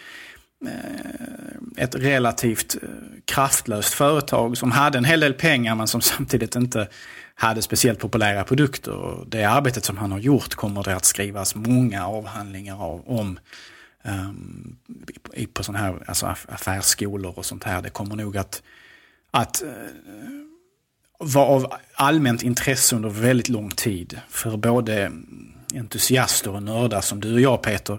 ett 1.76 1.94
eh, 1.94 1.98
relativt 2.00 2.76
eh, 2.82 2.88
kraftlöst 3.24 3.94
företag 3.94 4.56
som 4.56 4.70
hade 4.70 4.98
en 4.98 5.04
hel 5.04 5.20
del 5.20 5.34
pengar 5.34 5.74
men 5.74 5.86
som 5.86 6.00
samtidigt 6.00 6.56
inte 6.56 6.88
hade 7.34 7.62
speciellt 7.62 7.98
populära 7.98 8.44
produkter. 8.44 8.92
Och 8.92 9.26
det 9.28 9.44
arbetet 9.44 9.84
som 9.84 9.98
han 9.98 10.12
har 10.12 10.18
gjort 10.18 10.54
kommer 10.54 10.82
det 10.82 10.96
att 10.96 11.04
skrivas 11.04 11.54
många 11.54 12.06
avhandlingar 12.06 12.82
av, 12.84 13.02
om 13.08 13.38
um, 14.02 14.76
på 15.52 15.62
sådana 15.62 15.84
här 15.84 16.02
alltså 16.06 16.26
affärsskolor 16.26 17.38
och 17.38 17.44
sånt 17.44 17.64
här. 17.64 17.82
Det 17.82 17.90
kommer 17.90 18.16
nog 18.16 18.36
att, 18.36 18.62
att 19.30 19.62
eh, 19.62 19.68
var 21.22 21.46
av 21.46 21.72
allmänt 21.94 22.42
intresse 22.42 22.96
under 22.96 23.08
väldigt 23.08 23.48
lång 23.48 23.70
tid 23.70 24.20
för 24.28 24.56
både 24.56 25.12
entusiaster 25.74 26.50
och 26.50 26.62
nördar 26.62 27.00
som 27.00 27.20
du 27.20 27.34
och 27.34 27.40
jag 27.40 27.62
Peter 27.62 27.98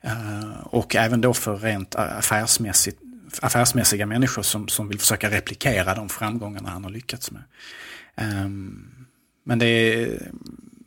eh, 0.00 0.60
och 0.64 0.96
även 0.96 1.20
då 1.20 1.34
för 1.34 1.56
rent 1.56 1.94
affärsmässigt, 1.94 2.98
affärsmässiga 3.42 4.06
människor 4.06 4.42
som, 4.42 4.68
som 4.68 4.88
vill 4.88 4.98
försöka 4.98 5.30
replikera 5.30 5.94
de 5.94 6.08
framgångarna 6.08 6.68
han 6.68 6.84
har 6.84 6.90
lyckats 6.90 7.30
med. 7.30 7.42
Ehm, 8.16 9.06
men 9.44 9.58
det, 9.58 10.08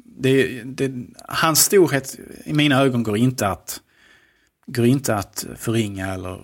det, 0.06 0.64
det, 0.64 0.92
hans 1.28 1.60
storhet 1.60 2.20
i 2.46 2.54
mina 2.54 2.82
ögon 2.82 3.04
går 3.04 3.18
inte 3.18 3.48
att, 3.48 3.82
går 4.66 4.86
inte 4.86 5.16
att 5.16 5.46
förringa 5.58 6.14
eller 6.14 6.40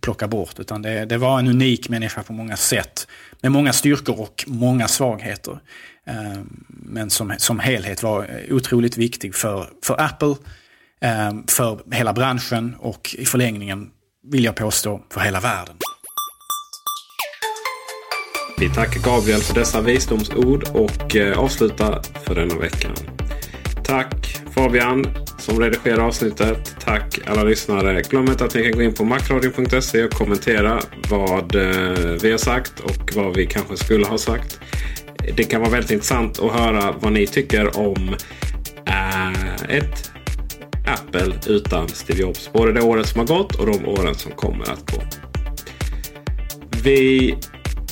plocka 0.00 0.28
bort. 0.28 0.58
Utan 0.58 0.82
det, 0.82 1.04
det 1.04 1.16
var 1.16 1.38
en 1.38 1.48
unik 1.48 1.88
människa 1.88 2.22
på 2.22 2.32
många 2.32 2.56
sätt. 2.56 3.06
Med 3.42 3.52
många 3.52 3.72
styrkor 3.72 4.20
och 4.20 4.44
många 4.46 4.88
svagheter. 4.88 5.60
Eh, 6.06 6.42
men 6.68 7.10
som, 7.10 7.34
som 7.38 7.58
helhet 7.58 8.02
var 8.02 8.30
otroligt 8.50 8.96
viktig 8.96 9.34
för, 9.34 9.70
för 9.84 10.00
Apple, 10.00 10.36
eh, 11.00 11.32
för 11.48 11.94
hela 11.94 12.12
branschen 12.12 12.76
och 12.78 13.14
i 13.18 13.24
förlängningen, 13.24 13.90
vill 14.30 14.44
jag 14.44 14.56
påstå, 14.56 15.00
för 15.12 15.20
hela 15.20 15.40
världen. 15.40 15.76
Vi 18.58 18.68
tackar 18.68 19.00
Gabriel 19.00 19.40
för 19.40 19.54
dessa 19.54 19.80
visdomsord 19.80 20.64
och 20.72 21.16
eh, 21.16 21.38
avslutar 21.38 22.02
för 22.26 22.34
denna 22.34 22.54
veckan. 22.54 22.92
Tack 23.88 24.40
Fabian 24.50 25.06
som 25.38 25.60
redigerar 25.60 25.98
avsnittet. 25.98 26.76
Tack 26.84 27.18
alla 27.26 27.42
lyssnare. 27.42 28.02
Glöm 28.02 28.28
inte 28.28 28.44
att 28.44 28.54
ni 28.54 28.62
kan 28.62 28.72
gå 28.72 28.82
in 28.82 28.94
på 28.94 29.04
macradion.se 29.04 30.04
och 30.04 30.10
kommentera 30.10 30.80
vad 31.10 31.54
eh, 31.54 32.16
vi 32.22 32.30
har 32.30 32.38
sagt 32.38 32.80
och 32.80 33.12
vad 33.14 33.36
vi 33.36 33.46
kanske 33.46 33.76
skulle 33.76 34.06
ha 34.06 34.18
sagt. 34.18 34.60
Det 35.36 35.44
kan 35.44 35.60
vara 35.60 35.70
väldigt 35.70 35.90
intressant 35.90 36.38
att 36.38 36.52
höra 36.52 36.94
vad 37.00 37.12
ni 37.12 37.26
tycker 37.26 37.78
om 37.78 38.14
äh, 38.86 39.76
ett 39.76 40.10
Apple 40.86 41.34
utan 41.46 41.88
Steve 41.88 42.20
Jobs. 42.20 42.52
Både 42.52 42.72
det 42.72 42.80
året 42.82 43.06
som 43.06 43.18
har 43.18 43.26
gått 43.26 43.54
och 43.54 43.66
de 43.66 43.86
åren 43.86 44.14
som 44.14 44.32
kommer 44.32 44.70
att 44.70 44.90
gå. 44.92 45.02
Vi 46.82 47.34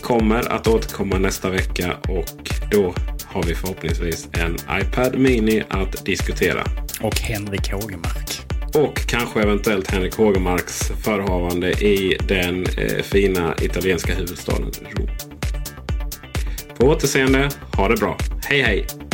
kommer 0.02 0.52
att 0.52 0.66
återkomma 0.66 1.18
nästa 1.18 1.50
vecka 1.50 1.92
och 2.08 2.50
då 2.70 2.94
har 3.36 3.42
vi 3.42 3.54
förhoppningsvis 3.54 4.28
en 4.32 4.54
iPad 4.54 5.18
Mini 5.18 5.62
att 5.68 6.04
diskutera. 6.04 6.64
Och 7.00 7.20
Henrik 7.20 7.72
Hågemark. 7.72 8.40
Och 8.74 8.96
kanske 8.96 9.42
eventuellt 9.42 9.90
Henrik 9.90 10.16
Hågemarks 10.16 10.92
förhavande 11.04 11.70
i 11.70 12.18
den 12.28 12.66
eh, 12.66 13.02
fina 13.02 13.54
italienska 13.62 14.14
huvudstaden 14.14 14.70
Rom. 14.96 15.08
På 16.78 16.86
återseende. 16.86 17.50
Ha 17.76 17.88
det 17.88 17.96
bra. 17.96 18.18
Hej! 18.44 18.62
Hej! 18.62 19.05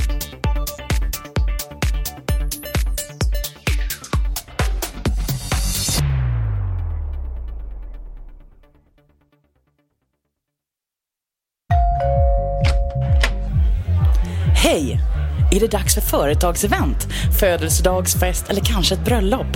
Det 15.63 15.69
dags 15.69 15.95
för 15.95 16.01
företagsevent, 16.01 17.07
födelsedagsfest 17.41 18.49
eller 18.49 18.61
kanske 18.61 18.95
ett 18.95 19.05
bröllop? 19.05 19.47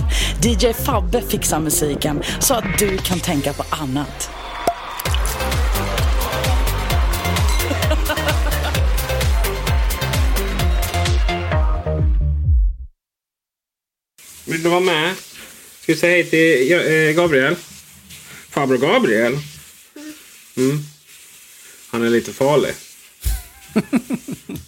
DJ 0.43 0.73
Fabbe 0.73 1.21
fixar 1.21 1.59
musiken 1.59 2.23
så 2.39 2.53
att 2.53 2.79
du 2.79 2.97
kan 2.97 3.19
tänka 3.19 3.53
på 3.53 3.63
annat. 3.69 4.29
Vill 14.45 14.63
du 14.63 14.69
vara 14.69 14.79
med? 14.79 15.15
Ska 15.81 15.93
vi 15.93 15.99
säga 15.99 16.13
hej 16.13 16.29
till 16.29 16.73
eh, 16.73 17.23
Gabriel? 17.23 17.55
Farbror 18.49 18.77
Gabriel? 18.77 19.37
Mm. 20.57 20.79
Han 21.89 22.03
är 22.03 22.09
lite 22.09 22.33
farlig. 22.33 22.73